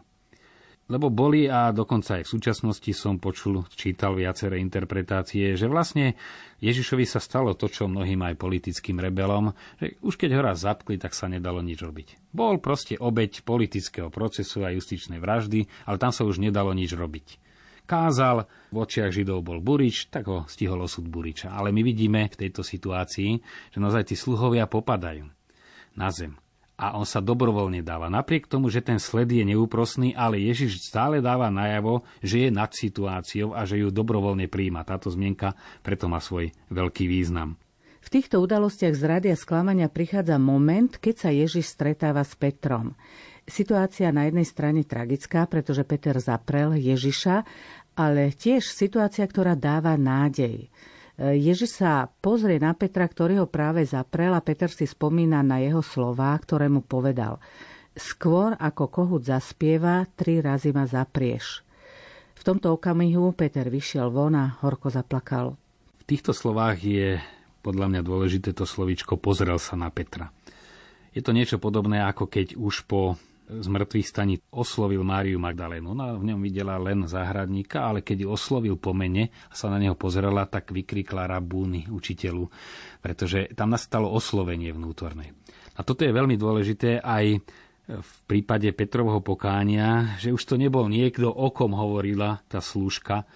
Lebo 0.90 1.14
boli 1.14 1.46
a 1.46 1.70
dokonca 1.70 2.18
aj 2.18 2.26
v 2.26 2.32
súčasnosti 2.34 2.90
som 2.90 3.22
počul, 3.22 3.62
čítal 3.70 4.18
viaceré 4.18 4.58
interpretácie, 4.58 5.54
že 5.54 5.70
vlastne 5.70 6.18
Ježišovi 6.58 7.06
sa 7.06 7.22
stalo 7.22 7.54
to, 7.54 7.70
čo 7.70 7.86
mnohým 7.86 8.18
aj 8.26 8.34
politickým 8.34 8.98
rebelom, 8.98 9.54
že 9.78 9.94
už 10.02 10.18
keď 10.18 10.30
ho 10.36 10.42
raz 10.42 10.66
zatkli, 10.66 10.98
tak 10.98 11.14
sa 11.14 11.30
nedalo 11.30 11.62
nič 11.62 11.78
robiť. 11.78 12.34
Bol 12.34 12.58
proste 12.58 12.98
obeď 12.98 13.46
politického 13.46 14.10
procesu 14.10 14.66
a 14.66 14.74
justičnej 14.74 15.22
vraždy, 15.22 15.70
ale 15.86 15.96
tam 16.02 16.10
sa 16.10 16.26
už 16.26 16.42
nedalo 16.42 16.74
nič 16.74 16.92
robiť. 16.98 17.38
Kázal, 17.86 18.46
v 18.70 18.76
očiach 18.78 19.10
Židov 19.10 19.42
bol 19.42 19.58
Burič, 19.58 20.10
tak 20.10 20.30
ho 20.30 20.46
stihol 20.46 20.82
osud 20.82 21.06
Buriča. 21.06 21.50
Ale 21.50 21.74
my 21.74 21.82
vidíme 21.82 22.30
v 22.30 22.46
tejto 22.46 22.62
situácii, 22.62 23.30
že 23.70 23.78
naozaj 23.78 24.10
tí 24.10 24.14
sluhovia 24.18 24.70
popadajú 24.70 25.26
na 25.94 26.08
zem 26.10 26.41
a 26.82 26.98
on 26.98 27.06
sa 27.06 27.22
dobrovoľne 27.22 27.86
dáva. 27.86 28.10
Napriek 28.10 28.50
tomu, 28.50 28.66
že 28.66 28.82
ten 28.82 28.98
sled 28.98 29.30
je 29.30 29.46
neúprosný, 29.46 30.18
ale 30.18 30.42
Ježiš 30.42 30.82
stále 30.82 31.22
dáva 31.22 31.46
najavo, 31.46 32.02
že 32.18 32.46
je 32.46 32.50
nad 32.50 32.74
situáciou 32.74 33.54
a 33.54 33.62
že 33.62 33.78
ju 33.78 33.94
dobrovoľne 33.94 34.50
príjma. 34.50 34.82
Táto 34.82 35.06
zmienka 35.06 35.54
preto 35.86 36.10
má 36.10 36.18
svoj 36.18 36.50
veľký 36.74 37.06
význam. 37.06 37.54
V 38.02 38.10
týchto 38.10 38.42
udalostiach 38.42 38.98
zrady 38.98 39.30
a 39.30 39.38
sklamania 39.38 39.86
prichádza 39.86 40.34
moment, 40.42 40.98
keď 40.98 41.14
sa 41.14 41.30
Ježiš 41.30 41.70
stretáva 41.70 42.26
s 42.26 42.34
Petrom. 42.34 42.98
Situácia 43.46 44.10
na 44.10 44.26
jednej 44.26 44.42
strane 44.42 44.82
tragická, 44.82 45.46
pretože 45.46 45.86
Peter 45.86 46.18
zaprel 46.18 46.74
Ježiša, 46.82 47.46
ale 47.94 48.34
tiež 48.34 48.66
situácia, 48.66 49.22
ktorá 49.22 49.54
dáva 49.54 49.94
nádej. 49.94 50.66
Ježiš 51.20 51.84
sa 51.84 52.08
pozrie 52.24 52.56
na 52.56 52.72
Petra, 52.72 53.04
ktorý 53.04 53.44
ho 53.44 53.48
práve 53.50 53.84
zaprel 53.84 54.32
a 54.32 54.40
Peter 54.40 54.72
si 54.72 54.88
spomína 54.88 55.44
na 55.44 55.60
jeho 55.60 55.84
slová, 55.84 56.32
ktoré 56.40 56.72
mu 56.72 56.80
povedal. 56.80 57.36
Skôr 57.92 58.56
ako 58.56 58.88
kohut 58.88 59.22
zaspieva, 59.28 60.08
tri 60.16 60.40
razy 60.40 60.72
ma 60.72 60.88
zaprieš. 60.88 61.60
V 62.32 62.42
tomto 62.42 62.74
okamihu 62.74 63.36
Peter 63.36 63.68
vyšiel 63.68 64.08
von 64.08 64.34
a 64.34 64.56
horko 64.64 64.88
zaplakal. 64.88 65.54
V 66.00 66.04
týchto 66.08 66.32
slovách 66.32 66.80
je 66.82 67.20
podľa 67.62 67.86
mňa 67.92 68.00
dôležité 68.02 68.50
to 68.56 68.66
slovičko 68.66 69.20
pozrel 69.20 69.60
sa 69.60 69.78
na 69.78 69.92
Petra. 69.92 70.34
Je 71.12 71.20
to 71.20 71.36
niečo 71.36 71.60
podobné, 71.60 72.00
ako 72.02 72.26
keď 72.26 72.56
už 72.56 72.88
po 72.88 73.20
z 73.60 73.68
mŕtvych 73.68 74.06
staní 74.08 74.40
oslovil 74.54 75.04
Máriu 75.04 75.36
Magdalénu. 75.36 75.92
Ona 75.92 76.16
v 76.16 76.32
ňom 76.32 76.40
videla 76.40 76.80
len 76.80 77.04
záhradníka, 77.04 77.84
ale 77.84 78.00
keď 78.00 78.24
ju 78.24 78.28
oslovil 78.32 78.80
po 78.80 78.96
mene 78.96 79.28
a 79.50 79.54
sa 79.54 79.68
na 79.68 79.76
neho 79.76 79.92
pozerala, 79.98 80.48
tak 80.48 80.72
vykrikla 80.72 81.28
rabúny 81.28 81.92
učiteľu, 81.92 82.48
pretože 83.04 83.52
tam 83.52 83.74
nastalo 83.74 84.08
oslovenie 84.08 84.72
vnútorné. 84.72 85.36
A 85.76 85.84
toto 85.84 86.04
je 86.04 86.12
veľmi 86.12 86.40
dôležité 86.40 87.04
aj 87.04 87.40
v 87.92 88.12
prípade 88.30 88.70
Petrovho 88.72 89.20
pokánia, 89.20 90.16
že 90.16 90.30
už 90.30 90.42
to 90.46 90.54
nebol 90.56 90.86
niekto, 90.86 91.28
o 91.28 91.50
kom 91.50 91.74
hovorila 91.74 92.40
tá 92.46 92.62
slúžka, 92.62 93.26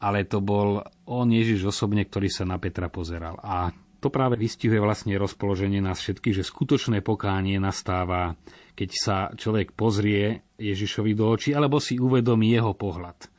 ale 0.00 0.24
to 0.24 0.40
bol 0.40 0.80
on 1.04 1.28
Ježiš 1.28 1.68
osobne, 1.68 2.08
ktorý 2.08 2.32
sa 2.32 2.48
na 2.48 2.56
Petra 2.56 2.88
pozeral. 2.88 3.36
A 3.44 3.68
to 4.00 4.08
práve 4.08 4.40
vystihuje 4.40 4.80
vlastne 4.80 5.14
rozpoloženie 5.20 5.78
nás 5.84 6.00
všetkých, 6.00 6.40
že 6.40 6.48
skutočné 6.48 7.04
pokánie 7.04 7.60
nastáva 7.60 8.34
keď 8.80 8.90
sa 8.96 9.16
človek 9.36 9.76
pozrie 9.76 10.40
Ježišovi 10.56 11.12
do 11.12 11.28
očí, 11.28 11.50
alebo 11.52 11.76
si 11.82 12.00
uvedomí 12.00 12.54
jeho 12.54 12.72
pohľad. 12.72 13.29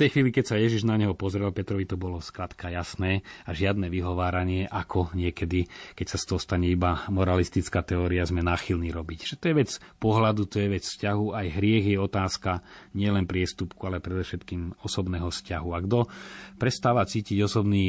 Tej 0.00 0.16
chvíli, 0.16 0.32
keď 0.32 0.44
sa 0.48 0.56
Ježiš 0.56 0.88
na 0.88 0.96
neho 0.96 1.12
pozrel, 1.12 1.52
Petrovi 1.52 1.84
to 1.84 2.00
bolo 2.00 2.24
skrátka 2.24 2.72
jasné 2.72 3.20
a 3.44 3.52
žiadne 3.52 3.92
vyhováranie, 3.92 4.64
ako 4.64 5.12
niekedy, 5.12 5.68
keď 5.92 6.06
sa 6.08 6.16
z 6.16 6.24
toho 6.24 6.40
stane 6.40 6.72
iba 6.72 7.04
moralistická 7.12 7.84
teória, 7.84 8.24
sme 8.24 8.40
náchylní 8.40 8.96
robiť. 8.96 9.28
Že 9.28 9.36
to 9.36 9.44
je 9.44 9.58
vec 9.60 9.70
pohľadu, 10.00 10.48
to 10.48 10.56
je 10.56 10.72
vec 10.72 10.88
vzťahu, 10.88 11.36
aj 11.36 11.46
hriech 11.52 11.84
je 11.92 11.98
otázka 12.00 12.64
nielen 12.96 13.28
priestupku, 13.28 13.76
ale 13.84 14.00
predovšetkým 14.00 14.80
osobného 14.80 15.28
vzťahu. 15.28 15.68
A 15.68 15.78
kto 15.84 16.08
prestáva 16.56 17.04
cítiť 17.04 17.36
osobný 17.44 17.86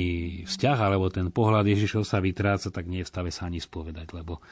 vzťah, 0.52 0.78
alebo 0.84 1.08
ten 1.08 1.32
pohľad 1.32 1.64
Ježišov 1.64 2.04
sa 2.04 2.20
vytráca, 2.20 2.76
tak 2.76 2.92
nie 2.92 3.02
je 3.02 3.08
v 3.08 3.12
stave 3.16 3.32
sa 3.32 3.48
ani 3.48 3.64
spovedať, 3.64 4.12
lebo 4.12 4.44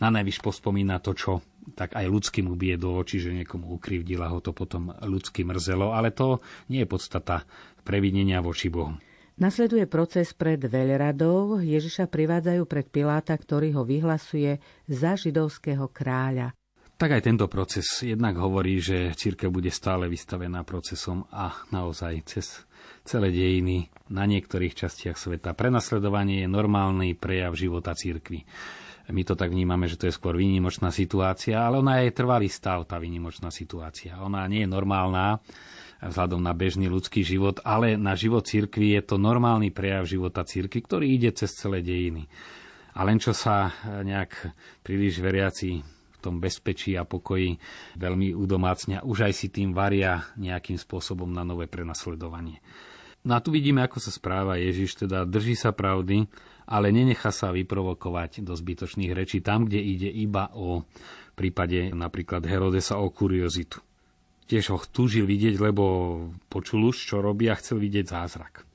na 0.00 0.08
najvyš 0.12 0.44
pospomína 0.44 1.00
to, 1.00 1.16
čo 1.16 1.32
tak 1.74 1.98
aj 1.98 2.06
ľudský 2.06 2.46
mu 2.46 2.54
bije 2.54 2.78
do 2.78 2.94
očí, 2.94 3.18
že 3.18 3.34
niekomu 3.34 3.74
ukrivdila 3.74 4.30
ho 4.30 4.38
to 4.38 4.54
potom 4.54 4.94
ľudsky 5.02 5.42
mrzelo, 5.42 5.90
ale 5.90 6.14
to 6.14 6.38
nie 6.70 6.86
je 6.86 6.88
podstata 6.88 7.42
previnenia 7.82 8.38
voči 8.38 8.70
Bohu. 8.70 8.94
Nasleduje 9.36 9.84
proces 9.84 10.32
pred 10.32 10.56
veľradou. 10.56 11.60
Ježiša 11.60 12.08
privádzajú 12.08 12.62
pred 12.64 12.88
Piláta, 12.88 13.36
ktorý 13.36 13.76
ho 13.76 13.84
vyhlasuje 13.84 14.56
za 14.88 15.12
židovského 15.12 15.92
kráľa. 15.92 16.56
Tak 16.96 17.12
aj 17.12 17.28
tento 17.28 17.44
proces 17.44 17.84
jednak 18.00 18.40
hovorí, 18.40 18.80
že 18.80 19.12
církev 19.12 19.52
bude 19.52 19.68
stále 19.68 20.08
vystavená 20.08 20.64
procesom 20.64 21.28
a 21.28 21.52
naozaj 21.68 22.24
cez 22.24 22.64
celé 23.04 23.28
dejiny 23.28 23.92
na 24.08 24.24
niektorých 24.24 24.72
častiach 24.72 25.20
sveta. 25.20 25.52
Prenasledovanie 25.52 26.40
je 26.40 26.48
normálny 26.48 27.12
prejav 27.12 27.52
života 27.52 27.92
církvy. 27.92 28.48
My 29.06 29.22
to 29.22 29.38
tak 29.38 29.54
vnímame, 29.54 29.86
že 29.86 29.94
to 29.94 30.10
je 30.10 30.16
skôr 30.18 30.34
výnimočná 30.34 30.90
situácia, 30.90 31.62
ale 31.62 31.78
ona 31.78 32.02
je 32.02 32.10
trvalý 32.10 32.50
stav, 32.50 32.90
tá 32.90 32.98
výnimočná 32.98 33.54
situácia. 33.54 34.18
Ona 34.18 34.42
nie 34.50 34.66
je 34.66 34.70
normálna 34.70 35.38
vzhľadom 36.02 36.42
na 36.42 36.50
bežný 36.52 36.90
ľudský 36.90 37.22
život, 37.22 37.62
ale 37.62 37.94
na 37.94 38.18
život 38.18 38.42
cirkvi 38.42 38.98
je 38.98 39.02
to 39.06 39.16
normálny 39.16 39.70
prejav 39.70 40.10
života 40.10 40.42
cirkvi, 40.42 40.82
ktorý 40.82 41.06
ide 41.06 41.30
cez 41.32 41.54
celé 41.54 41.86
dejiny. 41.86 42.26
A 42.96 43.06
len 43.06 43.22
čo 43.22 43.30
sa 43.30 43.70
nejak 43.84 44.56
príliš 44.82 45.22
veriaci 45.22 45.70
v 45.86 46.18
tom 46.18 46.42
bezpečí 46.42 46.98
a 46.98 47.06
pokoji 47.06 47.54
veľmi 48.00 48.34
udomácnia, 48.34 49.04
už 49.06 49.30
aj 49.30 49.32
si 49.36 49.52
tým 49.52 49.70
varia 49.70 50.26
nejakým 50.34 50.80
spôsobom 50.80 51.30
na 51.30 51.46
nové 51.46 51.70
prenasledovanie. 51.70 52.58
No 53.26 53.34
a 53.36 53.42
tu 53.42 53.50
vidíme, 53.50 53.82
ako 53.82 53.98
sa 53.98 54.14
správa 54.14 54.54
Ježiš, 54.56 55.06
teda 55.06 55.26
drží 55.26 55.58
sa 55.58 55.74
pravdy, 55.74 56.30
ale 56.66 56.90
nenechá 56.90 57.30
sa 57.30 57.54
vyprovokovať 57.54 58.42
do 58.42 58.58
zbytočných 58.58 59.14
rečí 59.14 59.38
tam, 59.40 59.66
kde 59.66 59.78
ide 59.78 60.10
iba 60.10 60.50
o 60.54 60.82
prípade 61.36 61.94
napríklad 61.94 62.42
Herodesa 62.42 62.98
o 62.98 63.12
kuriozitu. 63.12 63.78
Tiež 64.46 64.74
ho 64.74 64.78
túžil 64.78 65.26
vidieť, 65.26 65.58
lebo 65.58 65.84
počul 66.46 66.90
už, 66.90 66.96
čo 67.10 67.18
robí 67.18 67.50
a 67.50 67.58
chcel 67.58 67.82
vidieť 67.82 68.06
zázrak. 68.06 68.66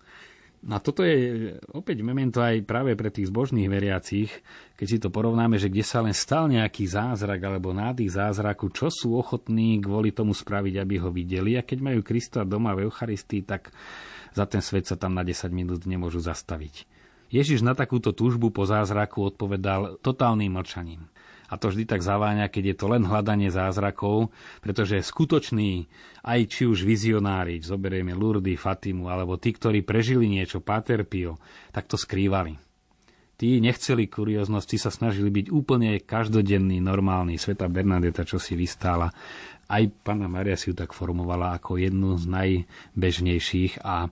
A 0.62 0.78
toto 0.78 1.02
je 1.02 1.50
opäť 1.74 2.06
memento 2.06 2.38
aj 2.38 2.62
práve 2.70 2.94
pre 2.94 3.10
tých 3.10 3.34
zbožných 3.34 3.66
veriacich, 3.66 4.30
keď 4.78 4.86
si 4.86 5.02
to 5.02 5.10
porovnáme, 5.10 5.58
že 5.58 5.74
kde 5.74 5.82
sa 5.82 6.06
len 6.06 6.14
stal 6.14 6.46
nejaký 6.54 6.86
zázrak 6.86 7.42
alebo 7.42 7.74
nádych 7.74 8.14
zázraku, 8.14 8.70
čo 8.70 8.94
sú 8.94 9.18
ochotní 9.18 9.82
kvôli 9.82 10.14
tomu 10.14 10.38
spraviť, 10.38 10.76
aby 10.78 10.96
ho 11.02 11.10
videli. 11.10 11.58
A 11.58 11.66
keď 11.66 11.82
majú 11.82 12.06
Krista 12.06 12.46
doma 12.46 12.78
v 12.78 12.86
Eucharistii, 12.86 13.42
tak 13.42 13.74
za 14.38 14.46
ten 14.46 14.62
svet 14.62 14.86
sa 14.86 15.02
tam 15.02 15.18
na 15.18 15.26
10 15.26 15.50
minút 15.50 15.90
nemôžu 15.90 16.22
zastaviť. 16.22 17.01
Ježiš 17.32 17.64
na 17.64 17.72
takúto 17.72 18.12
túžbu 18.12 18.52
po 18.52 18.68
zázraku 18.68 19.32
odpovedal 19.32 19.98
totálnym 20.04 20.52
mlčaním. 20.52 21.08
A 21.52 21.60
to 21.60 21.68
vždy 21.68 21.84
tak 21.84 22.00
zaváňa, 22.00 22.48
keď 22.48 22.64
je 22.72 22.76
to 22.80 22.86
len 22.88 23.04
hľadanie 23.04 23.52
zázrakov, 23.52 24.32
pretože 24.64 25.04
skutoční, 25.04 25.92
aj 26.24 26.48
či 26.48 26.64
už 26.64 26.88
vizionári, 26.88 27.60
zoberieme 27.60 28.16
Lurdy, 28.16 28.56
Fatimu, 28.56 29.12
alebo 29.12 29.36
tí, 29.36 29.52
ktorí 29.52 29.84
prežili 29.84 30.32
niečo, 30.32 30.64
Pater 30.64 31.04
Pio, 31.04 31.44
tak 31.76 31.92
to 31.92 32.00
skrývali. 32.00 32.56
Tí 33.36 33.58
nechceli 33.60 34.08
kurioznosti, 34.08 34.78
sa 34.80 34.94
snažili 34.94 35.28
byť 35.28 35.50
úplne 35.52 35.98
každodenný, 36.00 36.78
normálny. 36.78 37.36
Sveta 37.42 37.68
Bernadeta, 37.68 38.22
čo 38.22 38.38
si 38.38 38.54
vystála, 38.54 39.12
aj 39.72 39.88
pána 40.04 40.28
Maria 40.28 40.60
si 40.60 40.72
ju 40.72 40.76
tak 40.76 40.92
formovala 40.92 41.56
ako 41.56 41.80
jednu 41.80 42.20
z 42.20 42.28
najbežnejších 42.28 43.82
a 43.82 44.12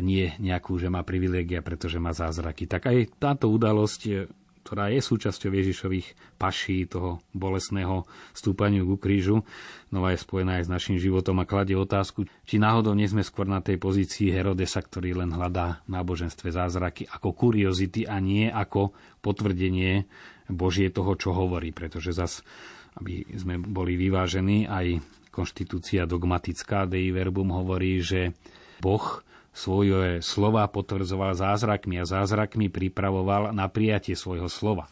nie 0.00 0.32
nejakú, 0.40 0.80
že 0.80 0.88
má 0.88 1.04
privilégia, 1.04 1.60
pretože 1.60 2.00
má 2.00 2.16
zázraky. 2.16 2.64
Tak 2.64 2.88
aj 2.88 2.98
táto 3.20 3.52
udalosť 3.52 4.00
e, 4.08 4.12
ktorá 4.64 4.88
je 4.88 5.04
súčasťou 5.04 5.52
Ježišových 5.52 6.40
paší, 6.40 6.88
toho 6.88 7.20
bolesného 7.36 8.08
stúpaniu 8.32 8.88
ku 8.88 8.96
krížu, 8.96 9.44
no 9.92 10.08
je 10.08 10.16
spojená 10.16 10.56
aj 10.56 10.64
s 10.64 10.72
našim 10.72 10.96
životom 10.96 11.36
a 11.36 11.44
kladie 11.44 11.76
otázku, 11.76 12.24
či 12.48 12.56
náhodou 12.56 12.96
nie 12.96 13.04
sme 13.04 13.20
skôr 13.20 13.44
na 13.44 13.60
tej 13.60 13.76
pozícii 13.76 14.32
Herodesa, 14.32 14.80
ktorý 14.80 15.20
len 15.20 15.36
hľadá 15.36 15.84
v 15.84 16.00
náboženstve 16.00 16.48
zázraky 16.48 17.04
ako 17.12 17.36
kuriozity 17.36 18.08
a 18.08 18.16
nie 18.24 18.48
ako 18.48 18.96
potvrdenie 19.20 20.08
Božie 20.48 20.88
toho, 20.88 21.12
čo 21.12 21.36
hovorí, 21.36 21.76
pretože 21.76 22.16
zas 22.16 22.40
aby 22.94 23.26
sme 23.34 23.58
boli 23.58 23.98
vyvážení. 23.98 24.70
Aj 24.70 24.86
konštitúcia 25.34 26.06
dogmatická 26.06 26.86
Dei 26.86 27.10
Verbum 27.10 27.50
hovorí, 27.50 27.98
že 27.98 28.34
Boh 28.78 29.22
svoje 29.54 30.18
slova 30.18 30.66
potvrdzoval 30.66 31.38
zázrakmi 31.38 32.02
a 32.02 32.04
zázrakmi 32.04 32.68
pripravoval 32.68 33.54
na 33.54 33.70
prijatie 33.70 34.18
svojho 34.18 34.50
slova. 34.50 34.90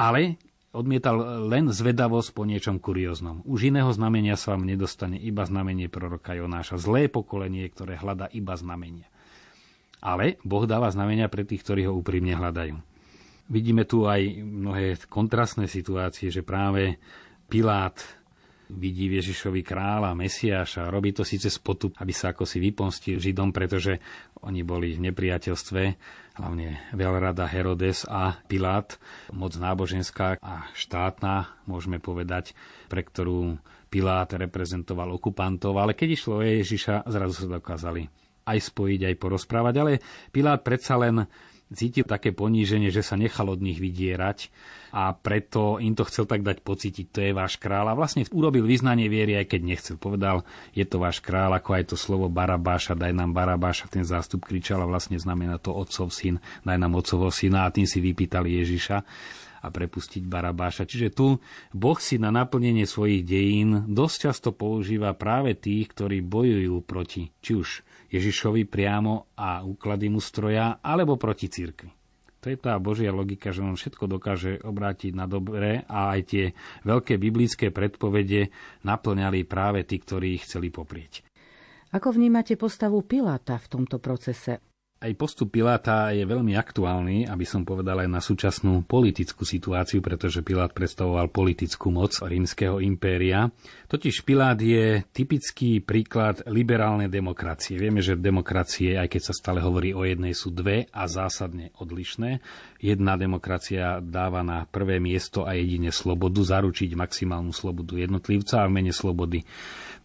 Ale 0.00 0.40
odmietal 0.72 1.46
len 1.50 1.68
zvedavosť 1.68 2.30
po 2.32 2.48
niečom 2.48 2.80
kurióznom. 2.80 3.44
Už 3.44 3.68
iného 3.68 3.92
znamenia 3.92 4.40
sa 4.40 4.56
vám 4.56 4.64
nedostane 4.64 5.20
iba 5.20 5.44
znamenie 5.44 5.92
proroka 5.92 6.32
Jonáša. 6.32 6.80
Zlé 6.80 7.12
pokolenie, 7.12 7.68
ktoré 7.68 8.00
hľadá 8.00 8.32
iba 8.32 8.56
znamenia. 8.56 9.04
Ale 10.00 10.40
Boh 10.46 10.64
dáva 10.64 10.88
znamenia 10.88 11.28
pre 11.28 11.44
tých, 11.44 11.60
ktorí 11.60 11.84
ho 11.84 11.92
úprimne 11.92 12.32
hľadajú. 12.32 12.80
Vidíme 13.50 13.84
tu 13.84 14.08
aj 14.08 14.40
mnohé 14.40 14.96
kontrastné 15.10 15.68
situácie, 15.68 16.32
že 16.32 16.40
práve 16.46 16.96
Pilát 17.50 17.98
vidí 18.70 19.10
Ježišovi 19.10 19.66
kráľa, 19.66 20.14
Mesiáša. 20.14 20.88
Robí 20.88 21.10
to 21.10 21.26
síce 21.26 21.50
spotu, 21.50 21.90
aby 21.98 22.14
sa 22.14 22.30
ako 22.30 22.46
si 22.46 22.62
vypomstil 22.62 23.18
Židom, 23.18 23.50
pretože 23.50 23.98
oni 24.46 24.62
boli 24.62 24.94
v 24.94 25.10
nepriateľstve, 25.10 25.82
hlavne 26.38 26.94
veľrada 26.94 27.44
Herodes 27.50 28.06
a 28.06 28.38
Pilát, 28.46 28.96
moc 29.34 29.52
náboženská 29.58 30.38
a 30.40 30.70
štátna, 30.72 31.60
môžeme 31.66 31.98
povedať, 31.98 32.54
pre 32.86 33.02
ktorú 33.02 33.58
Pilát 33.90 34.30
reprezentoval 34.30 35.10
okupantov, 35.18 35.74
ale 35.74 35.98
keď 35.98 36.08
išlo 36.14 36.40
o 36.40 36.46
Ježiša, 36.46 37.10
zrazu 37.10 37.34
sa 37.44 37.58
dokázali 37.58 38.06
aj 38.46 38.58
spojiť, 38.72 39.00
aj 39.10 39.20
porozprávať, 39.20 39.74
ale 39.82 39.92
Pilát 40.30 40.62
predsa 40.62 40.96
len 40.96 41.26
cítil 41.70 42.02
také 42.02 42.34
poníženie, 42.34 42.90
že 42.90 43.06
sa 43.06 43.14
nechal 43.14 43.46
od 43.46 43.62
nich 43.62 43.78
vydierať 43.78 44.50
a 44.90 45.14
preto 45.14 45.78
im 45.78 45.94
to 45.94 46.02
chcel 46.10 46.26
tak 46.26 46.42
dať 46.42 46.66
pocítiť, 46.66 47.06
to 47.14 47.18
je 47.22 47.30
váš 47.30 47.62
král. 47.62 47.86
A 47.86 47.94
vlastne 47.94 48.26
urobil 48.34 48.66
vyznanie 48.66 49.06
viery, 49.06 49.38
aj 49.38 49.54
keď 49.54 49.60
nechcel. 49.62 49.96
Povedal, 49.96 50.42
je 50.74 50.82
to 50.82 50.98
váš 50.98 51.22
král, 51.22 51.54
ako 51.54 51.70
aj 51.78 51.94
to 51.94 51.96
slovo 51.96 52.26
Barabáša, 52.26 52.98
daj 52.98 53.14
nám 53.14 53.30
Barabáša, 53.30 53.86
ten 53.86 54.02
zástup 54.02 54.42
kričal 54.50 54.82
a 54.82 54.90
vlastne 54.90 55.14
znamená 55.18 55.62
to 55.62 55.70
otcov 55.70 56.10
syn, 56.10 56.42
daj 56.66 56.78
nám 56.78 56.98
otcovho 56.98 57.30
syna 57.30 57.70
a 57.70 57.72
tým 57.72 57.86
si 57.86 58.02
vypýtali 58.02 58.58
Ježiša 58.60 58.98
a 59.60 59.66
prepustiť 59.68 60.24
Barabáša. 60.24 60.88
Čiže 60.88 61.08
tu 61.12 61.38
Boh 61.70 61.98
si 62.00 62.16
na 62.16 62.32
naplnenie 62.32 62.88
svojich 62.88 63.22
dejín 63.22 63.92
dosť 63.92 64.16
často 64.26 64.48
používa 64.56 65.12
práve 65.12 65.52
tých, 65.52 65.92
ktorí 65.92 66.24
bojujú 66.24 66.80
proti 66.82 67.28
či 67.44 67.52
už 67.60 67.68
Ježišovi 68.10 68.66
priamo 68.66 69.32
a 69.38 69.62
úklady 69.62 70.10
mu 70.10 70.18
stroja, 70.18 70.82
alebo 70.82 71.14
proti 71.14 71.46
cirkvi. 71.46 71.90
To 72.40 72.48
je 72.48 72.56
tá 72.56 72.80
Božia 72.80 73.12
logika, 73.12 73.52
že 73.52 73.60
on 73.60 73.76
všetko 73.76 74.04
dokáže 74.08 74.64
obrátiť 74.64 75.12
na 75.12 75.28
dobré 75.28 75.84
a 75.84 76.16
aj 76.16 76.20
tie 76.24 76.44
veľké 76.88 77.20
biblické 77.20 77.68
predpovede 77.68 78.48
naplňali 78.80 79.44
práve 79.44 79.84
tí, 79.84 80.00
ktorí 80.00 80.40
ich 80.40 80.48
chceli 80.48 80.72
poprieť. 80.72 81.20
Ako 81.92 82.16
vnímate 82.16 82.56
postavu 82.56 83.04
Piláta 83.04 83.60
v 83.60 83.66
tomto 83.68 84.00
procese? 84.00 84.69
Aj 85.00 85.16
postup 85.16 85.48
Piláta 85.48 86.12
je 86.12 86.28
veľmi 86.28 86.60
aktuálny, 86.60 87.24
aby 87.24 87.48
som 87.48 87.64
povedal 87.64 88.04
aj 88.04 88.08
na 88.12 88.20
súčasnú 88.20 88.84
politickú 88.84 89.48
situáciu, 89.48 90.04
pretože 90.04 90.44
Pilát 90.44 90.76
predstavoval 90.76 91.32
politickú 91.32 91.88
moc 91.88 92.12
rímskeho 92.20 92.84
impéria. 92.84 93.48
Totiž 93.88 94.28
Pilát 94.28 94.60
je 94.60 95.00
typický 95.08 95.80
príklad 95.80 96.44
liberálnej 96.44 97.08
demokracie. 97.08 97.80
Vieme, 97.80 98.04
že 98.04 98.20
demokracie, 98.20 99.00
aj 99.00 99.08
keď 99.08 99.22
sa 99.24 99.32
stále 99.32 99.64
hovorí 99.64 99.96
o 99.96 100.04
jednej, 100.04 100.36
sú 100.36 100.52
dve 100.52 100.84
a 100.92 101.08
zásadne 101.08 101.72
odlišné. 101.80 102.44
Jedna 102.84 103.16
demokracia 103.16 104.04
dáva 104.04 104.44
na 104.44 104.68
prvé 104.68 105.00
miesto 105.00 105.48
a 105.48 105.56
jedine 105.56 105.96
slobodu, 105.96 106.44
zaručiť 106.44 106.92
maximálnu 106.92 107.56
slobodu 107.56 107.96
jednotlivca 107.96 108.60
a 108.60 108.68
v 108.68 108.76
mene 108.76 108.92
slobody 108.92 109.48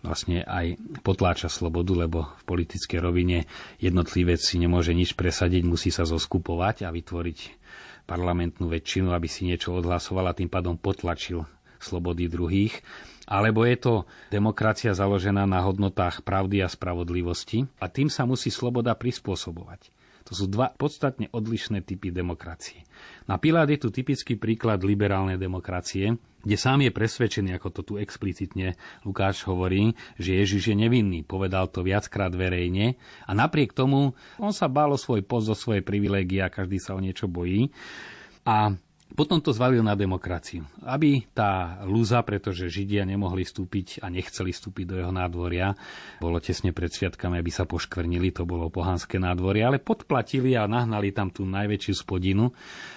vlastne 0.05 0.45
aj 0.45 0.77
potláča 1.01 1.49
slobodu, 1.49 1.97
lebo 1.97 2.29
v 2.29 2.43
politickej 2.45 2.99
rovine 3.01 3.49
jednotlivec 3.81 4.37
si 4.37 4.61
nemôže 4.61 4.84
nič 4.91 5.15
presadiť, 5.17 5.63
musí 5.65 5.89
sa 5.89 6.05
zoskupovať 6.05 6.85
a 6.85 6.93
vytvoriť 6.93 7.39
parlamentnú 8.05 8.69
väčšinu, 8.69 9.09
aby 9.15 9.25
si 9.25 9.49
niečo 9.49 9.73
odhlasoval 9.73 10.29
a 10.29 10.37
tým 10.37 10.51
pádom 10.51 10.77
potlačil 10.77 11.47
slobody 11.81 12.29
druhých, 12.29 12.81
alebo 13.25 13.65
je 13.65 13.77
to 13.77 13.93
demokracia 14.29 14.93
založená 14.93 15.49
na 15.49 15.61
hodnotách 15.65 16.21
pravdy 16.21 16.61
a 16.61 16.69
spravodlivosti 16.69 17.65
a 17.81 17.89
tým 17.89 18.09
sa 18.09 18.29
musí 18.29 18.53
sloboda 18.53 18.93
prispôsobovať. 18.93 19.89
To 20.25 20.33
sú 20.33 20.49
dva 20.49 20.73
podstatne 20.73 21.29
odlišné 21.29 21.85
typy 21.85 22.09
demokracie. 22.09 22.81
Na 23.29 23.37
Pilát 23.37 23.69
je 23.69 23.77
tu 23.77 23.93
typický 23.93 24.33
príklad 24.41 24.81
liberálnej 24.81 25.37
demokracie, 25.37 26.17
kde 26.45 26.55
sám 26.55 26.85
je 26.85 26.93
presvedčený, 26.93 27.57
ako 27.57 27.69
to 27.73 27.81
tu 27.81 27.93
explicitne 27.97 28.77
Lukáš 29.01 29.43
hovorí, 29.49 29.97
že 30.21 30.37
Ježiš 30.37 30.71
je 30.71 30.75
nevinný. 30.77 31.25
Povedal 31.25 31.67
to 31.73 31.81
viackrát 31.81 32.31
verejne 32.31 33.01
a 33.25 33.33
napriek 33.33 33.73
tomu 33.73 34.13
on 34.37 34.53
sa 34.53 34.69
bál 34.69 34.93
o 34.93 35.01
svoj 35.01 35.25
post, 35.25 35.49
o 35.49 35.57
svoje 35.57 35.81
privilégie 35.81 36.45
a 36.45 36.53
každý 36.53 36.77
sa 36.77 36.93
o 36.93 37.01
niečo 37.01 37.25
bojí. 37.25 37.73
A 38.45 38.77
potom 39.15 39.39
to 39.39 39.55
zvalil 39.55 39.79
na 39.79 39.95
demokraciu. 39.95 40.67
Aby 40.83 41.23
tá 41.31 41.81
lúza, 41.87 42.19
pretože 42.25 42.67
Židia 42.67 43.07
nemohli 43.07 43.47
vstúpiť 43.47 44.03
a 44.03 44.11
nechceli 44.11 44.51
vstúpiť 44.51 44.85
do 44.85 44.95
jeho 44.99 45.13
nádvoria, 45.13 45.77
bolo 46.19 46.43
tesne 46.43 46.75
pred 46.75 46.91
sviatkami, 46.91 47.39
aby 47.39 47.51
sa 47.53 47.63
poškvrnili, 47.63 48.35
to 48.35 48.43
bolo 48.43 48.67
pohanské 48.67 49.15
nádvorie, 49.21 49.63
ale 49.63 49.79
podplatili 49.79 50.59
a 50.59 50.67
nahnali 50.67 51.15
tam 51.15 51.31
tú 51.31 51.47
najväčšiu 51.47 51.93
spodinu, 51.95 52.51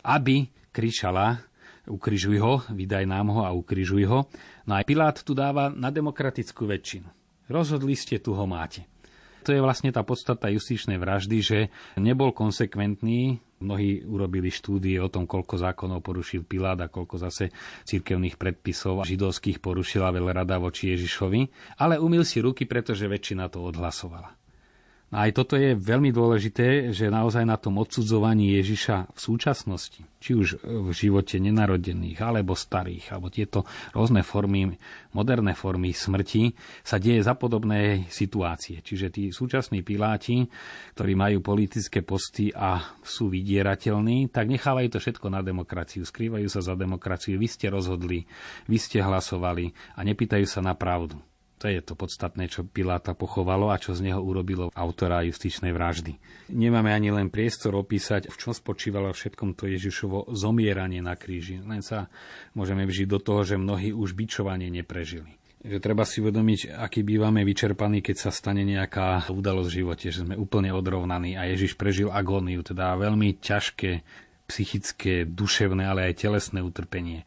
aby 0.05 0.51
kričala 0.75 1.48
ukrižuj 1.89 2.39
ho, 2.39 2.63
vydaj 2.71 3.09
nám 3.09 3.33
ho 3.33 3.43
a 3.43 3.51
ukrižuj 3.57 4.05
ho. 4.07 4.29
No 4.69 4.73
aj 4.77 4.85
Pilát 4.85 5.17
tu 5.25 5.33
dáva 5.33 5.73
na 5.73 5.89
demokratickú 5.89 6.69
väčšinu. 6.69 7.09
Rozhodli 7.49 7.97
ste, 7.97 8.21
tu 8.21 8.37
ho 8.37 8.45
máte. 8.45 8.85
To 9.49 9.57
je 9.57 9.65
vlastne 9.65 9.89
tá 9.89 10.05
podstata 10.05 10.53
justičnej 10.53 11.01
vraždy, 11.01 11.39
že 11.41 11.59
nebol 11.97 12.37
konsekventný 12.37 13.41
Mnohí 13.59 14.07
urobili 14.07 14.55
štúdie 14.55 15.03
o 15.03 15.11
tom, 15.11 15.27
koľko 15.27 15.59
zákonov 15.59 15.99
porušil 16.07 16.47
Pilát 16.47 16.79
a 16.79 16.87
koľko 16.87 17.19
zase 17.19 17.51
cirkevných 17.83 18.39
predpisov 18.39 19.03
židovských 19.03 19.59
porušila 19.59 20.15
veľrada 20.15 20.63
voči 20.63 20.95
Ježišovi, 20.95 21.75
ale 21.83 21.99
umil 21.99 22.23
si 22.23 22.39
ruky, 22.39 22.71
pretože 22.71 23.11
väčšina 23.11 23.51
to 23.51 23.59
odhlasovala. 23.67 24.31
A 25.09 25.25
aj 25.25 25.41
toto 25.41 25.57
je 25.57 25.73
veľmi 25.73 26.13
dôležité, 26.13 26.93
že 26.93 27.09
naozaj 27.09 27.41
na 27.49 27.57
tom 27.57 27.81
odsudzovaní 27.81 28.61
Ježiša 28.61 29.17
v 29.17 29.19
súčasnosti, 29.19 30.05
či 30.21 30.37
už 30.37 30.61
v 30.61 30.93
živote 30.93 31.41
nenarodených, 31.41 32.21
alebo 32.21 32.53
starých, 32.53 33.17
alebo 33.17 33.33
tieto 33.33 33.65
rôzne 33.97 34.21
formy, 34.21 34.77
moderné 35.17 35.57
formy 35.57 35.97
smrti, 35.97 36.53
sa 36.85 37.01
deje 37.01 37.25
za 37.25 37.41
podobné 37.41 38.05
situácie. 38.13 38.85
Čiže 38.85 39.09
tí 39.09 39.23
súčasní 39.33 39.81
piláti, 39.81 40.45
ktorí 40.93 41.17
majú 41.17 41.41
politické 41.41 42.05
posty 42.05 42.53
a 42.53 42.77
sú 43.01 43.33
vydierateľní, 43.33 44.29
tak 44.29 44.53
nechávajú 44.53 44.93
to 44.93 45.01
všetko 45.01 45.33
na 45.33 45.41
demokraciu, 45.41 46.05
skrývajú 46.05 46.53
sa 46.53 46.61
za 46.61 46.77
demokraciu. 46.77 47.41
Vy 47.41 47.49
ste 47.49 47.73
rozhodli, 47.73 48.29
vy 48.69 48.77
ste 48.77 49.01
hlasovali 49.01 49.73
a 49.97 50.05
nepýtajú 50.05 50.45
sa 50.45 50.61
na 50.61 50.77
pravdu. 50.77 51.17
To 51.59 51.67
je 51.67 51.83
to 51.83 51.99
podstatné, 51.99 52.47
čo 52.47 52.63
Piláta 52.63 53.19
pochovalo 53.19 53.75
a 53.75 53.83
čo 53.83 53.91
z 53.91 54.07
neho 54.07 54.23
urobilo 54.23 54.71
autora 54.79 55.27
justičnej 55.27 55.75
vraždy. 55.75 56.15
Nemáme 56.55 56.95
ani 56.95 57.11
len 57.11 57.35
priestor 57.35 57.75
opísať, 57.75 58.31
v 58.31 58.37
čom 58.39 58.55
spočívalo 58.55 59.11
všetkom 59.11 59.59
to 59.59 59.67
Ježišovo 59.67 60.31
zomieranie 60.31 61.03
na 61.03 61.19
kríži. 61.19 61.59
Len 61.59 61.83
sa 61.83 62.07
môžeme 62.55 62.87
vžiť 62.87 63.07
do 63.11 63.19
toho, 63.19 63.43
že 63.43 63.59
mnohí 63.59 63.91
už 63.91 64.15
bičovanie 64.15 64.71
neprežili 64.71 65.39
že 65.59 65.83
treba 65.83 66.07
si 66.07 66.23
uvedomiť, 66.23 66.71
aký 66.71 67.03
bývame 67.03 67.43
vyčerpaní, 67.43 67.99
keď 67.99 68.17
sa 68.17 68.31
stane 68.31 68.63
nejaká 68.63 69.27
udalosť 69.27 69.69
v 69.69 69.77
živote, 69.83 70.07
že 70.15 70.23
sme 70.23 70.39
úplne 70.39 70.71
odrovnaní 70.71 71.35
a 71.35 71.51
Ježiš 71.51 71.75
prežil 71.75 72.15
agóniu, 72.15 72.63
teda 72.63 72.95
veľmi 72.95 73.43
ťažké 73.43 74.07
psychické, 74.47 75.27
duševné, 75.27 75.85
ale 75.85 76.09
aj 76.09 76.25
telesné 76.25 76.63
utrpenie 76.63 77.27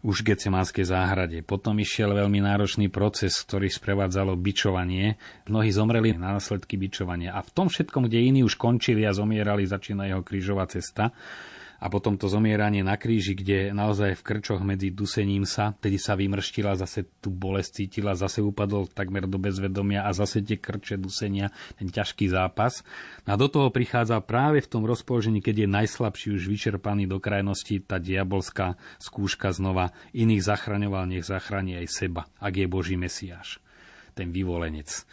už 0.00 0.24
v 0.24 0.32
Getsemanskej 0.32 0.88
záhrade. 0.88 1.38
Potom 1.44 1.76
išiel 1.76 2.16
veľmi 2.16 2.40
náročný 2.40 2.88
proces, 2.88 3.36
ktorý 3.44 3.68
sprevádzalo 3.68 4.32
bičovanie. 4.36 5.20
Mnohí 5.44 5.68
zomreli 5.68 6.16
na 6.16 6.40
následky 6.40 6.80
bičovania. 6.80 7.36
A 7.36 7.44
v 7.44 7.50
tom 7.52 7.66
všetkom, 7.68 8.08
kde 8.08 8.24
iní 8.24 8.40
už 8.40 8.56
končili 8.56 9.04
a 9.04 9.12
zomierali, 9.12 9.68
začína 9.68 10.08
jeho 10.08 10.24
krížová 10.24 10.64
cesta 10.72 11.12
a 11.80 11.88
potom 11.88 12.20
to 12.20 12.28
zomieranie 12.28 12.84
na 12.84 13.00
kríži, 13.00 13.32
kde 13.32 13.72
naozaj 13.72 14.20
v 14.20 14.22
krčoch 14.22 14.60
medzi 14.60 14.92
dusením 14.92 15.48
sa, 15.48 15.72
tedy 15.80 15.96
sa 15.96 16.12
vymrštila, 16.12 16.76
zase 16.76 17.08
tú 17.24 17.32
bolesť 17.32 17.82
cítila, 17.82 18.12
zase 18.12 18.44
upadol 18.44 18.84
takmer 18.92 19.24
do 19.24 19.40
bezvedomia 19.40 20.04
a 20.04 20.12
zase 20.12 20.44
tie 20.44 20.60
krče 20.60 21.00
dusenia, 21.00 21.48
ten 21.80 21.88
ťažký 21.88 22.28
zápas. 22.28 22.84
A 23.24 23.40
do 23.40 23.48
toho 23.48 23.72
prichádza 23.72 24.20
práve 24.20 24.60
v 24.60 24.68
tom 24.68 24.84
rozpoložení, 24.84 25.40
keď 25.40 25.64
je 25.64 25.68
najslabší 25.72 26.28
už 26.36 26.52
vyčerpaný 26.52 27.08
do 27.08 27.16
krajnosti, 27.16 27.80
tá 27.80 27.96
diabolská 27.96 28.76
skúška 29.00 29.48
znova. 29.56 29.96
Iných 30.12 30.44
zachraňoval, 30.44 31.08
nech 31.08 31.24
zachráni 31.24 31.80
aj 31.80 31.86
seba, 31.88 32.28
ak 32.44 32.60
je 32.60 32.66
Boží 32.68 33.00
Mesiáš, 33.00 33.56
ten 34.12 34.28
vyvolenec. 34.28 35.08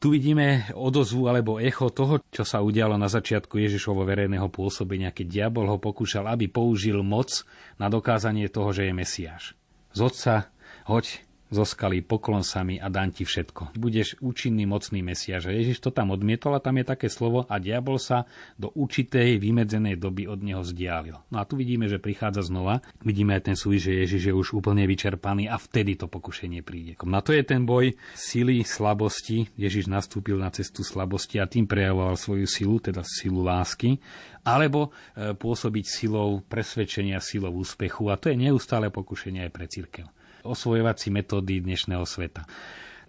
Tu 0.00 0.08
vidíme 0.08 0.72
odozvu 0.72 1.28
alebo 1.28 1.60
echo 1.60 1.92
toho, 1.92 2.24
čo 2.32 2.40
sa 2.40 2.64
udialo 2.64 2.96
na 2.96 3.12
začiatku 3.12 3.60
Ježišovo 3.60 4.00
verejného 4.08 4.48
pôsobenia, 4.48 5.12
keď 5.12 5.26
diabol 5.28 5.68
ho 5.68 5.76
pokúšal, 5.76 6.24
aby 6.24 6.48
použil 6.48 7.04
moc 7.04 7.44
na 7.76 7.92
dokázanie 7.92 8.48
toho, 8.48 8.72
že 8.72 8.88
je 8.88 8.96
Mesiáš. 8.96 9.44
Z 9.92 10.00
otca 10.00 10.34
hoď 10.88 11.20
zo 11.50 11.66
skaly, 11.66 12.06
poklon 12.06 12.46
sami 12.46 12.78
a 12.78 12.86
dám 12.86 13.10
ti 13.10 13.26
všetko. 13.26 13.74
Budeš 13.74 14.22
účinný, 14.22 14.70
mocný 14.70 15.02
mesiaž. 15.02 15.50
Ježiš 15.50 15.82
to 15.82 15.90
tam 15.90 16.14
odmietol 16.14 16.54
a 16.54 16.62
tam 16.62 16.78
je 16.78 16.86
také 16.86 17.10
slovo 17.10 17.42
a 17.50 17.58
diabol 17.58 17.98
sa 17.98 18.24
do 18.54 18.70
určitej 18.70 19.42
vymedzenej 19.42 19.98
doby 19.98 20.30
od 20.30 20.40
neho 20.46 20.62
vzdialil. 20.62 21.18
No 21.34 21.36
a 21.42 21.44
tu 21.44 21.58
vidíme, 21.58 21.90
že 21.90 21.98
prichádza 21.98 22.46
znova. 22.46 22.86
Vidíme 23.02 23.34
aj 23.34 23.50
ten 23.50 23.56
súvis, 23.58 23.82
že 23.82 23.98
Ježiš 24.06 24.30
je 24.30 24.34
už 24.34 24.62
úplne 24.62 24.86
vyčerpaný 24.86 25.50
a 25.50 25.58
vtedy 25.58 25.98
to 25.98 26.06
pokušenie 26.06 26.62
príde. 26.62 26.94
Na 27.02 27.18
to 27.18 27.34
je 27.34 27.42
ten 27.42 27.66
boj 27.66 27.98
sily, 28.14 28.62
slabosti. 28.62 29.50
Ježiš 29.58 29.90
nastúpil 29.90 30.38
na 30.38 30.54
cestu 30.54 30.86
slabosti 30.86 31.42
a 31.42 31.50
tým 31.50 31.66
prejavoval 31.66 32.14
svoju 32.14 32.46
silu, 32.46 32.78
teda 32.78 33.02
silu 33.02 33.42
lásky 33.42 33.98
alebo 34.40 34.88
e, 34.88 35.36
pôsobiť 35.36 35.84
silou 35.84 36.40
presvedčenia, 36.40 37.20
silou 37.20 37.60
úspechu. 37.60 38.08
A 38.08 38.16
to 38.16 38.32
je 38.32 38.40
neustále 38.40 38.88
pokušenie 38.88 39.44
aj 39.44 39.52
pre 39.52 39.66
církev 39.68 40.06
osvojovací 40.44 41.12
metódy 41.12 41.60
dnešného 41.60 42.04
sveta. 42.04 42.46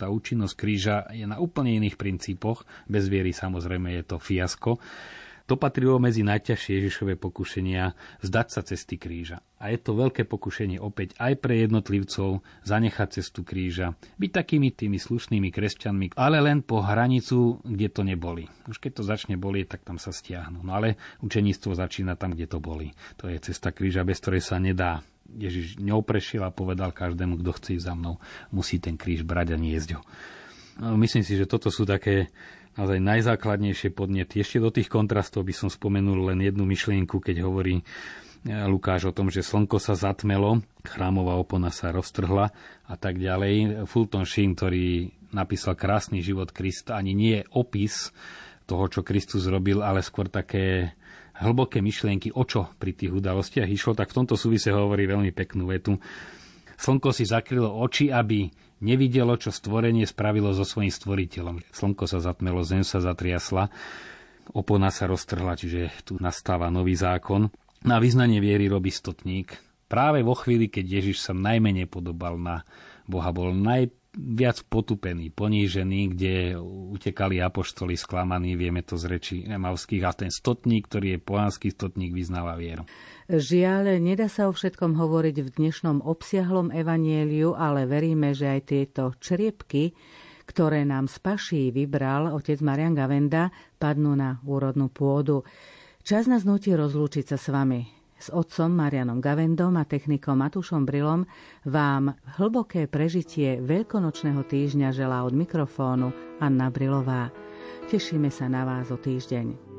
Tá 0.01 0.09
účinnosť 0.09 0.55
kríža 0.57 1.05
je 1.13 1.29
na 1.29 1.37
úplne 1.37 1.77
iných 1.77 1.93
princípoch. 1.93 2.65
Bez 2.89 3.05
viery 3.05 3.37
samozrejme 3.37 3.93
je 4.01 4.03
to 4.03 4.17
fiasko. 4.17 4.81
To 5.51 5.59
patrilo 5.59 5.99
medzi 5.99 6.23
najťažšie 6.23 6.79
Ježišové 6.79 7.19
pokušenia 7.19 7.91
zdať 8.23 8.47
sa 8.47 8.61
cesty 8.63 8.95
kríža. 8.95 9.43
A 9.59 9.67
je 9.67 9.83
to 9.83 9.99
veľké 9.99 10.23
pokušenie 10.23 10.79
opäť 10.79 11.11
aj 11.19 11.43
pre 11.43 11.59
jednotlivcov 11.67 12.39
zanechať 12.63 13.19
cestu 13.19 13.43
kríža, 13.43 13.99
byť 14.15 14.31
takými 14.31 14.71
tými 14.71 14.95
slušnými 14.95 15.51
kresťanmi, 15.51 16.15
ale 16.15 16.39
len 16.39 16.63
po 16.63 16.79
hranicu, 16.79 17.59
kde 17.67 17.87
to 17.91 18.01
neboli. 18.07 18.47
Už 18.71 18.79
keď 18.79 19.01
to 19.01 19.03
začne 19.03 19.35
bolieť, 19.35 19.75
tak 19.75 19.83
tam 19.83 19.99
sa 19.99 20.15
stiahnu. 20.15 20.63
No 20.63 20.71
ale 20.71 20.95
učeníctvo 21.19 21.75
začína 21.75 22.15
tam, 22.15 22.31
kde 22.31 22.47
to 22.47 22.63
boli. 22.63 22.95
To 23.19 23.27
je 23.27 23.35
cesta 23.43 23.75
kríža, 23.75 24.07
bez 24.07 24.23
ktorej 24.23 24.47
sa 24.47 24.55
nedá 24.55 25.03
Ježiš 25.37 25.79
ňou 25.79 26.03
prešiel 26.03 26.43
a 26.43 26.51
povedal 26.51 26.91
každému, 26.91 27.39
kto 27.39 27.51
chce 27.55 27.69
ísť 27.79 27.85
za 27.87 27.93
mnou, 27.95 28.19
musí 28.51 28.77
ten 28.77 28.99
kríž 28.99 29.23
brať 29.23 29.55
a 29.55 29.57
niesť 29.57 29.89
ho. 29.95 30.01
No, 30.81 30.95
myslím 30.97 31.23
si, 31.23 31.35
že 31.35 31.49
toto 31.49 31.67
sú 31.69 31.83
také 31.83 32.31
naozaj 32.79 32.99
najzákladnejšie 33.03 33.91
podnety. 33.91 34.39
Ešte 34.39 34.63
do 34.63 34.71
tých 34.71 34.87
kontrastov 34.87 35.43
by 35.43 35.53
som 35.55 35.67
spomenul 35.67 36.31
len 36.31 36.39
jednu 36.39 36.63
myšlienku, 36.63 37.19
keď 37.19 37.43
hovorí 37.43 37.83
e, 37.83 37.83
Lukáš 38.47 39.11
o 39.11 39.15
tom, 39.15 39.27
že 39.27 39.43
slnko 39.43 39.77
sa 39.77 39.99
zatmelo, 39.99 40.63
chrámová 40.87 41.35
opona 41.35 41.69
sa 41.69 41.91
roztrhla 41.91 42.55
a 42.87 42.95
tak 42.95 43.19
ďalej. 43.19 43.83
Fulton 43.91 44.23
Sheen, 44.23 44.55
ktorý 44.55 45.11
napísal 45.35 45.75
krásny 45.75 46.23
život 46.23 46.55
Krista, 46.55 46.95
ani 46.95 47.11
nie 47.11 47.43
je 47.43 47.47
opis 47.51 48.15
toho, 48.67 48.87
čo 48.87 49.03
Kristus 49.03 49.51
robil, 49.51 49.83
ale 49.83 49.99
skôr 49.99 50.31
také 50.31 50.95
hlboké 51.39 51.79
myšlienky, 51.79 52.35
o 52.35 52.43
čo 52.43 52.73
pri 52.75 52.91
tých 52.91 53.15
udalostiach 53.15 53.69
išlo, 53.69 53.95
tak 53.95 54.11
v 54.11 54.17
tomto 54.23 54.35
súvise 54.35 54.73
hovorí 54.73 55.07
veľmi 55.07 55.31
peknú 55.31 55.71
vetu. 55.71 55.95
Slnko 56.81 57.13
si 57.13 57.29
zakrylo 57.29 57.69
oči, 57.77 58.09
aby 58.09 58.49
nevidelo, 58.81 59.37
čo 59.37 59.53
stvorenie 59.53 60.09
spravilo 60.09 60.49
so 60.51 60.65
svojím 60.65 60.89
stvoriteľom. 60.89 61.55
Slnko 61.69 62.09
sa 62.09 62.19
zatmelo, 62.19 62.65
zem 62.65 62.81
sa 62.81 62.97
zatriasla, 62.97 63.69
opona 64.57 64.89
sa 64.89 65.05
roztrhla, 65.05 65.53
čiže 65.53 65.93
tu 66.03 66.17
nastáva 66.17 66.73
nový 66.73 66.97
zákon. 66.97 67.53
Na 67.85 68.01
vyznanie 68.01 68.41
viery 68.41 68.65
robí 68.65 68.89
stotník. 68.89 69.57
Práve 69.85 70.25
vo 70.25 70.33
chvíli, 70.33 70.73
keď 70.73 71.01
Ježiš 71.01 71.21
sa 71.29 71.33
najmenej 71.37 71.85
podobal 71.85 72.39
na 72.41 72.65
Boha, 73.05 73.29
bol 73.29 73.53
naj, 73.53 73.93
viac 74.11 74.59
potupený, 74.67 75.31
ponížený, 75.31 76.15
kde 76.15 76.59
utekali 76.91 77.39
apoštoli 77.39 77.95
sklamaní, 77.95 78.59
vieme 78.59 78.83
to 78.83 78.99
z 78.99 79.05
reči 79.07 79.35
emavských, 79.47 80.03
a 80.03 80.11
ten 80.11 80.31
stotník, 80.31 80.91
ktorý 80.91 81.15
je 81.15 81.19
pohanský 81.23 81.71
stotník, 81.71 82.11
vyznáva 82.11 82.59
vieru. 82.59 82.83
Žiaľ, 83.31 84.03
nedá 84.03 84.27
sa 84.27 84.51
o 84.51 84.55
všetkom 84.55 84.99
hovoriť 84.99 85.35
v 85.39 85.49
dnešnom 85.55 86.03
obsiahlom 86.03 86.75
evanieliu, 86.75 87.55
ale 87.55 87.87
veríme, 87.87 88.35
že 88.35 88.51
aj 88.51 88.61
tieto 88.67 89.15
čriepky, 89.15 89.95
ktoré 90.43 90.83
nám 90.83 91.07
z 91.07 91.15
paší 91.23 91.63
vybral 91.71 92.35
otec 92.35 92.59
Marian 92.59 92.91
Gavenda, 92.91 93.47
padnú 93.79 94.19
na 94.19 94.43
úrodnú 94.43 94.91
pôdu. 94.91 95.47
Čas 96.03 96.27
nás 96.27 96.43
nutí 96.43 96.75
rozlúčiť 96.75 97.31
sa 97.31 97.37
s 97.39 97.47
vami. 97.47 98.00
S 98.21 98.29
otcom 98.29 98.69
Marianom 98.69 99.17
Gavendom 99.17 99.73
a 99.81 99.83
technikom 99.89 100.45
Matušom 100.45 100.85
Brilom 100.85 101.25
vám 101.65 102.13
hlboké 102.37 102.85
prežitie 102.85 103.57
veľkonočného 103.57 104.45
týždňa 104.45 104.93
želá 104.93 105.25
od 105.25 105.33
mikrofónu 105.33 106.13
Anna 106.37 106.69
Brilová. 106.69 107.33
Tešíme 107.89 108.29
sa 108.29 108.45
na 108.45 108.61
vás 108.61 108.93
o 108.93 108.97
týždeň. 109.01 109.70